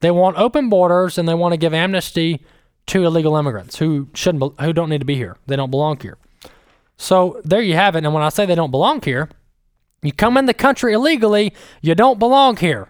They 0.01 0.11
want 0.11 0.39
open 0.39 0.69
borders, 0.69 1.19
and 1.19 1.29
they 1.29 1.35
want 1.35 1.53
to 1.53 1.59
give 1.59 1.75
amnesty 1.75 2.45
to 2.87 3.05
illegal 3.05 3.37
immigrants 3.37 3.77
who 3.77 4.09
shouldn't, 4.15 4.59
who 4.61 4.73
don't 4.73 4.89
need 4.89 4.99
to 4.99 5.05
be 5.05 5.15
here. 5.15 5.37
They 5.47 5.57
don't 5.57 5.71
belong 5.71 6.01
here. 6.01 6.19
So 6.97 7.41
there 7.45 7.63
you 7.63 7.75
have 7.75 7.95
it. 7.97 8.05
And 8.05 8.13
when 8.13 8.23
I 8.23 8.31
say 8.31 8.47
they 8.47 8.55
don't 8.55 8.71
belong 8.71 9.03
here, 9.03 9.29
you 10.03 10.13
come 10.13 10.37
in 10.37 10.47
the 10.47 10.55
country 10.55 10.95
illegally, 10.95 11.53
you 11.83 11.95
don't 11.95 12.19
belong 12.19 12.57
here. 12.57 12.89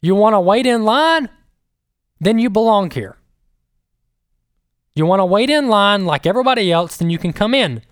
You 0.00 0.14
want 0.14 0.34
to 0.34 0.40
wait 0.40 0.66
in 0.66 0.84
line, 0.84 1.28
then 2.20 2.38
you 2.38 2.48
belong 2.48 2.90
here. 2.90 3.16
You 4.94 5.06
want 5.06 5.20
to 5.20 5.26
wait 5.26 5.50
in 5.50 5.68
line 5.68 6.06
like 6.06 6.26
everybody 6.26 6.70
else, 6.72 6.96
then 6.96 7.10
you 7.10 7.18
can 7.18 7.32
come 7.32 7.54
in. 7.54 7.82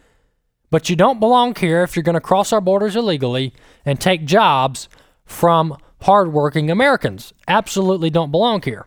But 0.71 0.89
you 0.89 0.97
don't 0.97 1.21
belong 1.21 1.55
here 1.55 1.83
if 1.83 1.95
you're 1.95 2.03
going 2.03 2.15
to 2.15 2.21
cross 2.21 2.53
our 2.53 2.61
borders 2.61 2.97
illegally 2.97 3.53
and 3.85 4.01
take 4.01 4.25
jobs 4.25 4.89
from 5.25 5.77
hardworking 6.07 6.71
Americans. 6.71 7.33
Absolutely 7.49 8.11
don't 8.11 8.31
belong 8.31 8.63
here. 8.63 8.87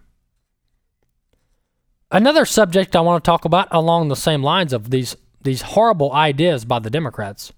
Another 2.12 2.46
subject 2.46 2.96
I 2.96 3.02
want 3.02 3.24
to 3.24 3.30
talk 3.30 3.46
about 3.46 3.68
along 3.72 4.08
the 4.08 4.16
same 4.16 4.42
lines 4.42 4.74
of 4.74 4.90
these 4.90 5.16
these 5.42 5.62
horrible 5.62 6.12
ideas 6.12 6.66
by 6.66 6.80
the 6.80 6.90
Democrats. 6.90 7.54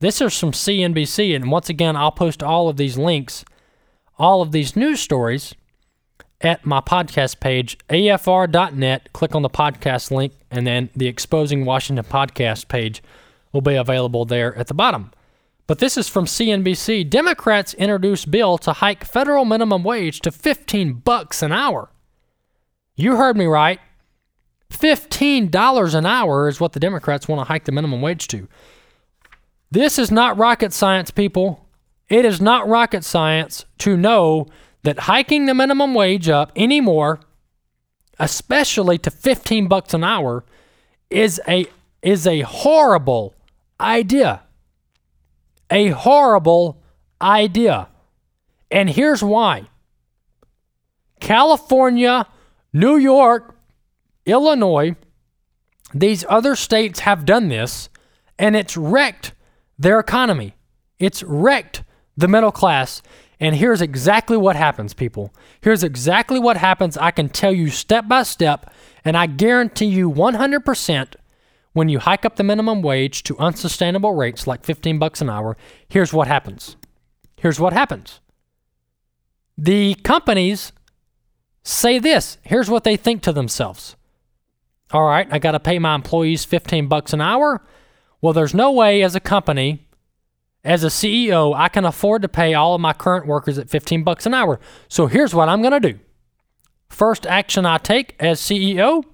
This 0.00 0.20
is 0.20 0.38
from 0.38 0.52
CNBC, 0.52 1.34
and 1.36 1.50
once 1.50 1.68
again, 1.68 1.96
I'll 1.96 2.10
post 2.10 2.42
all 2.42 2.68
of 2.68 2.76
these 2.76 2.98
links, 2.98 3.44
all 4.18 4.42
of 4.42 4.52
these 4.52 4.76
news 4.76 5.00
stories 5.00 5.54
at 6.40 6.64
my 6.64 6.80
podcast 6.80 7.40
page, 7.40 7.78
afr.net. 7.88 9.12
Click 9.12 9.34
on 9.34 9.42
the 9.42 9.50
podcast 9.50 10.10
link, 10.10 10.32
and 10.50 10.66
then 10.66 10.90
the 10.96 11.06
Exposing 11.06 11.64
Washington 11.64 12.04
podcast 12.04 12.68
page 12.68 13.02
will 13.52 13.60
be 13.60 13.74
available 13.74 14.24
there 14.24 14.54
at 14.56 14.66
the 14.66 14.74
bottom. 14.74 15.10
But 15.70 15.78
this 15.78 15.96
is 15.96 16.08
from 16.08 16.24
CNBC. 16.24 17.08
Democrats 17.08 17.74
introduce 17.74 18.24
bill 18.24 18.58
to 18.58 18.72
hike 18.72 19.04
federal 19.04 19.44
minimum 19.44 19.84
wage 19.84 20.18
to 20.22 20.32
15 20.32 20.94
bucks 20.94 21.44
an 21.44 21.52
hour. 21.52 21.92
You 22.96 23.14
heard 23.14 23.36
me 23.36 23.44
right. 23.44 23.78
$15 24.70 25.94
an 25.94 26.06
hour 26.06 26.48
is 26.48 26.58
what 26.58 26.72
the 26.72 26.80
Democrats 26.80 27.28
want 27.28 27.38
to 27.38 27.44
hike 27.44 27.66
the 27.66 27.70
minimum 27.70 28.02
wage 28.02 28.26
to. 28.26 28.48
This 29.70 29.96
is 29.96 30.10
not 30.10 30.36
rocket 30.36 30.72
science, 30.72 31.12
people. 31.12 31.64
It 32.08 32.24
is 32.24 32.40
not 32.40 32.66
rocket 32.66 33.04
science 33.04 33.64
to 33.78 33.96
know 33.96 34.48
that 34.82 34.98
hiking 34.98 35.46
the 35.46 35.54
minimum 35.54 35.94
wage 35.94 36.28
up 36.28 36.50
anymore, 36.56 37.20
especially 38.18 38.98
to 38.98 39.10
15 39.12 39.68
bucks 39.68 39.94
an 39.94 40.02
hour, 40.02 40.44
is 41.10 41.40
a 41.46 41.66
is 42.02 42.26
a 42.26 42.40
horrible 42.40 43.36
idea 43.78 44.42
a 45.70 45.88
horrible 45.90 46.82
idea. 47.20 47.88
And 48.70 48.90
here's 48.90 49.22
why 49.22 49.68
California, 51.20 52.26
New 52.72 52.96
York, 52.96 53.56
Illinois, 54.26 54.96
these 55.92 56.24
other 56.28 56.54
states 56.54 57.00
have 57.00 57.24
done 57.24 57.48
this, 57.48 57.88
and 58.38 58.54
it's 58.56 58.76
wrecked 58.76 59.32
their 59.78 59.98
economy. 59.98 60.54
It's 60.98 61.22
wrecked 61.22 61.82
the 62.16 62.28
middle 62.28 62.52
class. 62.52 63.02
And 63.40 63.56
here's 63.56 63.80
exactly 63.80 64.36
what 64.36 64.54
happens, 64.54 64.92
people. 64.92 65.34
Here's 65.62 65.82
exactly 65.82 66.38
what 66.38 66.58
happens. 66.58 66.98
I 66.98 67.10
can 67.10 67.30
tell 67.30 67.52
you 67.52 67.68
step 67.70 68.06
by 68.06 68.22
step, 68.22 68.72
and 69.04 69.16
I 69.16 69.26
guarantee 69.26 69.86
you 69.86 70.10
100% 70.10 71.14
when 71.72 71.88
you 71.88 71.98
hike 71.98 72.24
up 72.24 72.36
the 72.36 72.42
minimum 72.42 72.82
wage 72.82 73.22
to 73.24 73.38
unsustainable 73.38 74.14
rates 74.14 74.46
like 74.46 74.64
15 74.64 74.98
bucks 74.98 75.20
an 75.20 75.30
hour, 75.30 75.56
here's 75.88 76.12
what 76.12 76.26
happens. 76.26 76.76
Here's 77.36 77.60
what 77.60 77.72
happens. 77.72 78.20
The 79.56 79.94
companies 79.96 80.72
say 81.62 81.98
this. 81.98 82.38
Here's 82.42 82.70
what 82.70 82.84
they 82.84 82.96
think 82.96 83.22
to 83.22 83.32
themselves. 83.32 83.96
All 84.92 85.04
right, 85.04 85.28
I 85.30 85.38
got 85.38 85.52
to 85.52 85.60
pay 85.60 85.78
my 85.78 85.94
employees 85.94 86.44
15 86.44 86.88
bucks 86.88 87.12
an 87.12 87.20
hour. 87.20 87.64
Well, 88.20 88.32
there's 88.32 88.54
no 88.54 88.72
way 88.72 89.02
as 89.02 89.14
a 89.14 89.20
company, 89.20 89.86
as 90.64 90.84
a 90.84 90.88
CEO, 90.88 91.54
I 91.56 91.68
can 91.68 91.84
afford 91.84 92.22
to 92.22 92.28
pay 92.28 92.54
all 92.54 92.74
of 92.74 92.80
my 92.80 92.92
current 92.92 93.26
workers 93.26 93.58
at 93.58 93.70
15 93.70 94.04
bucks 94.04 94.26
an 94.26 94.34
hour. 94.34 94.60
So 94.88 95.06
here's 95.06 95.34
what 95.34 95.48
I'm 95.48 95.62
going 95.62 95.80
to 95.80 95.92
do. 95.92 95.98
First 96.88 97.26
action 97.26 97.64
I 97.64 97.78
take 97.78 98.14
as 98.18 98.40
CEO, 98.40 99.04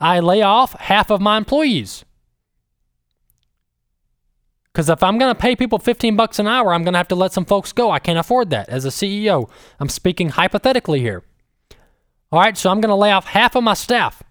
I 0.00 0.20
lay 0.20 0.42
off 0.42 0.72
half 0.80 1.10
of 1.10 1.20
my 1.20 1.36
employees. 1.36 2.04
Because 4.72 4.88
if 4.88 5.02
I'm 5.02 5.18
going 5.18 5.34
to 5.34 5.38
pay 5.40 5.56
people 5.56 5.78
15 5.78 6.16
bucks 6.16 6.38
an 6.38 6.46
hour, 6.46 6.72
I'm 6.72 6.84
going 6.84 6.94
to 6.94 6.98
have 6.98 7.08
to 7.08 7.16
let 7.16 7.32
some 7.32 7.44
folks 7.44 7.72
go. 7.72 7.90
I 7.90 7.98
can't 7.98 8.18
afford 8.18 8.50
that 8.50 8.68
as 8.68 8.84
a 8.84 8.88
CEO. 8.88 9.50
I'm 9.80 9.88
speaking 9.88 10.30
hypothetically 10.30 11.00
here. 11.00 11.24
All 12.32 12.40
right, 12.40 12.56
so 12.56 12.70
I'm 12.70 12.80
going 12.80 12.90
to 12.90 12.94
lay 12.94 13.10
off 13.10 13.26
half 13.26 13.56
of 13.56 13.64
my 13.64 13.74
staff. 13.74 14.22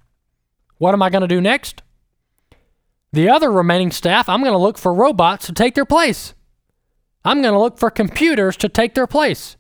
What 0.78 0.94
am 0.94 1.02
I 1.02 1.10
going 1.10 1.22
to 1.22 1.28
do 1.28 1.42
next? 1.42 1.82
The 3.12 3.30
other 3.30 3.52
remaining 3.52 3.92
staff, 3.92 4.30
I'm 4.30 4.42
going 4.42 4.54
to 4.54 4.58
look 4.58 4.78
for 4.78 4.94
robots 4.94 5.46
to 5.48 5.54
take 5.54 5.76
their 5.76 5.86
place. 5.86 6.34
I'm 7.26 7.42
going 7.42 7.54
to 7.54 7.60
look 7.60 7.78
for 7.78 7.92
computers 7.92 8.56
to 8.58 8.70
take 8.70 8.94
their 8.94 9.08
place. 9.08 9.58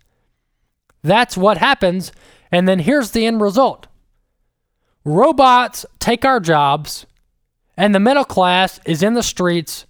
That's 1.03 1.35
what 1.35 1.57
happens. 1.57 2.13
And 2.51 2.69
then 2.69 2.79
here's 2.79 3.11
the 3.11 3.25
end 3.25 3.41
result 3.41 3.87
robots 5.09 5.85
take 5.97 6.23
our 6.23 6.39
jobs, 6.39 7.05
and 7.75 7.95
the 7.95 7.99
middle 7.99 8.25
class 8.25 8.79
is 8.85 9.01
in 9.01 9.15
the 9.15 9.23
streets 9.23 9.85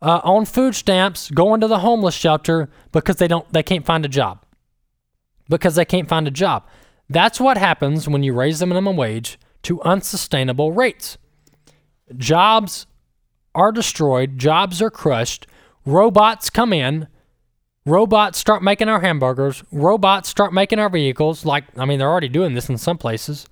uh, 0.00 0.20
on 0.22 0.44
food 0.44 0.74
stamps, 0.74 1.30
going 1.30 1.60
to 1.60 1.66
the 1.66 1.80
homeless 1.80 2.14
shelter 2.14 2.68
because 2.92 3.16
they 3.16 3.28
don't 3.28 3.50
they 3.52 3.62
can't 3.62 3.84
find 3.84 4.04
a 4.04 4.08
job. 4.08 4.44
Because 5.48 5.74
they 5.74 5.84
can't 5.84 6.08
find 6.08 6.28
a 6.28 6.30
job. 6.30 6.64
That's 7.10 7.40
what 7.40 7.58
happens 7.58 8.08
when 8.08 8.22
you 8.22 8.32
raise 8.32 8.60
the 8.60 8.66
minimum 8.66 8.96
wage 8.96 9.38
to 9.64 9.82
unsustainable 9.82 10.72
rates. 10.72 11.18
Jobs 12.16 12.86
are 13.54 13.72
destroyed, 13.72 14.38
jobs 14.38 14.80
are 14.80 14.90
crushed, 14.90 15.46
robots 15.84 16.50
come 16.50 16.72
in, 16.72 17.08
robots 17.84 18.38
start 18.38 18.62
making 18.62 18.88
our 18.88 19.00
hamburgers, 19.00 19.62
robots 19.72 20.28
start 20.28 20.52
making 20.52 20.78
our 20.78 20.88
vehicles 20.88 21.44
like 21.44 21.64
I 21.76 21.84
mean 21.84 21.98
they're 21.98 22.10
already 22.10 22.28
doing 22.28 22.54
this 22.54 22.68
in 22.68 22.78
some 22.78 22.98
places. 22.98 23.46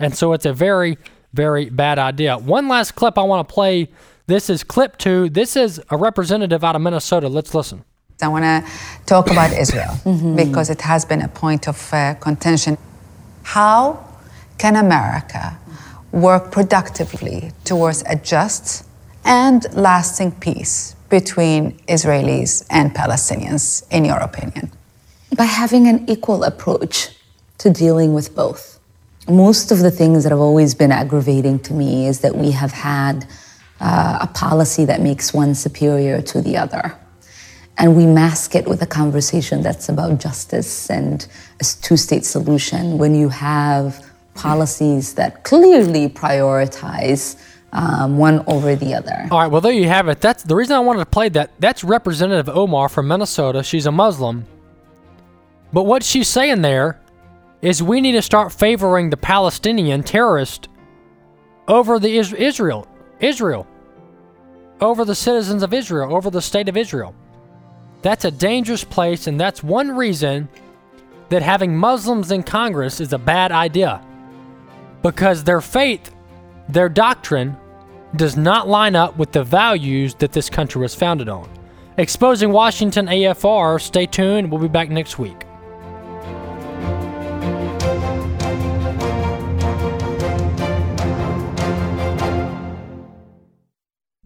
And 0.00 0.14
so 0.14 0.32
it's 0.32 0.46
a 0.46 0.52
very 0.52 0.98
very 1.34 1.68
bad 1.68 1.98
idea. 1.98 2.38
One 2.38 2.68
last 2.68 2.92
clip 2.94 3.18
I 3.18 3.22
want 3.22 3.46
to 3.46 3.52
play 3.52 3.88
this 4.26 4.50
is 4.50 4.62
clip 4.62 4.98
two. 4.98 5.30
This 5.30 5.56
is 5.56 5.80
a 5.90 5.96
representative 5.96 6.62
out 6.62 6.76
of 6.76 6.82
Minnesota. 6.82 7.28
Let's 7.28 7.54
listen. 7.54 7.84
I 8.20 8.28
want 8.28 8.44
to 8.44 8.70
talk 9.06 9.30
about 9.30 9.52
Israel 9.64 9.94
mm-hmm. 10.04 10.36
because 10.36 10.70
it 10.70 10.82
has 10.82 11.04
been 11.04 11.22
a 11.22 11.28
point 11.28 11.68
of 11.68 11.92
uh, 11.92 12.14
contention. 12.14 12.76
How 13.42 14.04
can 14.58 14.76
America 14.76 15.58
work 16.12 16.50
productively 16.52 17.52
towards 17.64 18.02
a 18.06 18.16
just 18.16 18.84
and 19.24 19.66
lasting 19.74 20.32
peace 20.32 20.94
between 21.08 21.78
Israelis 21.86 22.66
and 22.70 22.94
Palestinians, 22.94 23.86
in 23.90 24.04
your 24.04 24.18
opinion? 24.18 24.72
By 25.36 25.44
having 25.44 25.86
an 25.86 26.08
equal 26.08 26.44
approach 26.44 27.10
to 27.58 27.70
dealing 27.70 28.12
with 28.12 28.34
both. 28.34 28.77
Most 29.28 29.70
of 29.70 29.80
the 29.80 29.90
things 29.90 30.22
that 30.24 30.30
have 30.30 30.40
always 30.40 30.74
been 30.74 30.90
aggravating 30.90 31.58
to 31.60 31.74
me 31.74 32.06
is 32.06 32.20
that 32.20 32.34
we 32.34 32.50
have 32.52 32.72
had 32.72 33.26
uh, 33.80 34.18
a 34.22 34.26
policy 34.28 34.86
that 34.86 35.02
makes 35.02 35.34
one 35.34 35.54
superior 35.54 36.22
to 36.22 36.40
the 36.40 36.56
other. 36.56 36.96
And 37.76 37.94
we 37.94 38.06
mask 38.06 38.54
it 38.54 38.66
with 38.66 38.82
a 38.82 38.86
conversation 38.86 39.62
that's 39.62 39.88
about 39.88 40.18
justice 40.18 40.90
and 40.90 41.26
a 41.60 41.64
two 41.64 41.96
state 41.96 42.24
solution 42.24 42.98
when 42.98 43.14
you 43.14 43.28
have 43.28 44.04
policies 44.34 45.14
that 45.14 45.44
clearly 45.44 46.08
prioritize 46.08 47.36
um, 47.72 48.16
one 48.16 48.42
over 48.46 48.74
the 48.74 48.94
other. 48.94 49.28
All 49.30 49.40
right, 49.40 49.46
well, 49.46 49.60
there 49.60 49.72
you 49.72 49.88
have 49.88 50.08
it. 50.08 50.20
That's 50.20 50.42
the 50.42 50.54
reason 50.54 50.74
I 50.74 50.80
wanted 50.80 51.00
to 51.00 51.06
play 51.06 51.28
that. 51.30 51.50
That's 51.60 51.84
Representative 51.84 52.48
Omar 52.48 52.88
from 52.88 53.08
Minnesota. 53.08 53.62
She's 53.62 53.86
a 53.86 53.92
Muslim. 53.92 54.46
But 55.72 55.82
what 55.82 56.02
she's 56.02 56.28
saying 56.28 56.62
there 56.62 56.98
is 57.62 57.82
we 57.82 58.00
need 58.00 58.12
to 58.12 58.22
start 58.22 58.52
favoring 58.52 59.10
the 59.10 59.16
Palestinian 59.16 60.02
terrorist 60.02 60.68
over 61.66 61.98
the 61.98 62.16
Israel 62.16 62.86
Israel, 63.20 63.66
over 64.80 65.04
the 65.04 65.14
citizens 65.14 65.62
of 65.62 65.74
Israel, 65.74 66.14
over 66.14 66.30
the 66.30 66.42
state 66.42 66.68
of 66.68 66.76
Israel. 66.76 67.14
That's 68.02 68.24
a 68.24 68.30
dangerous 68.30 68.84
place, 68.84 69.26
and 69.26 69.40
that's 69.40 69.62
one 69.62 69.90
reason 69.96 70.48
that 71.30 71.42
having 71.42 71.76
Muslims 71.76 72.30
in 72.30 72.42
Congress 72.44 73.00
is 73.00 73.12
a 73.12 73.18
bad 73.18 73.50
idea. 73.50 74.00
Because 75.02 75.44
their 75.44 75.60
faith, 75.60 76.14
their 76.68 76.88
doctrine, 76.88 77.56
does 78.16 78.36
not 78.36 78.68
line 78.68 78.96
up 78.96 79.16
with 79.18 79.32
the 79.32 79.44
values 79.44 80.14
that 80.14 80.32
this 80.32 80.48
country 80.48 80.80
was 80.80 80.94
founded 80.94 81.28
on. 81.28 81.50
Exposing 81.98 82.52
Washington 82.52 83.06
AFR, 83.06 83.80
stay 83.80 84.06
tuned, 84.06 84.50
we'll 84.50 84.60
be 84.60 84.68
back 84.68 84.88
next 84.88 85.18
week. 85.18 85.47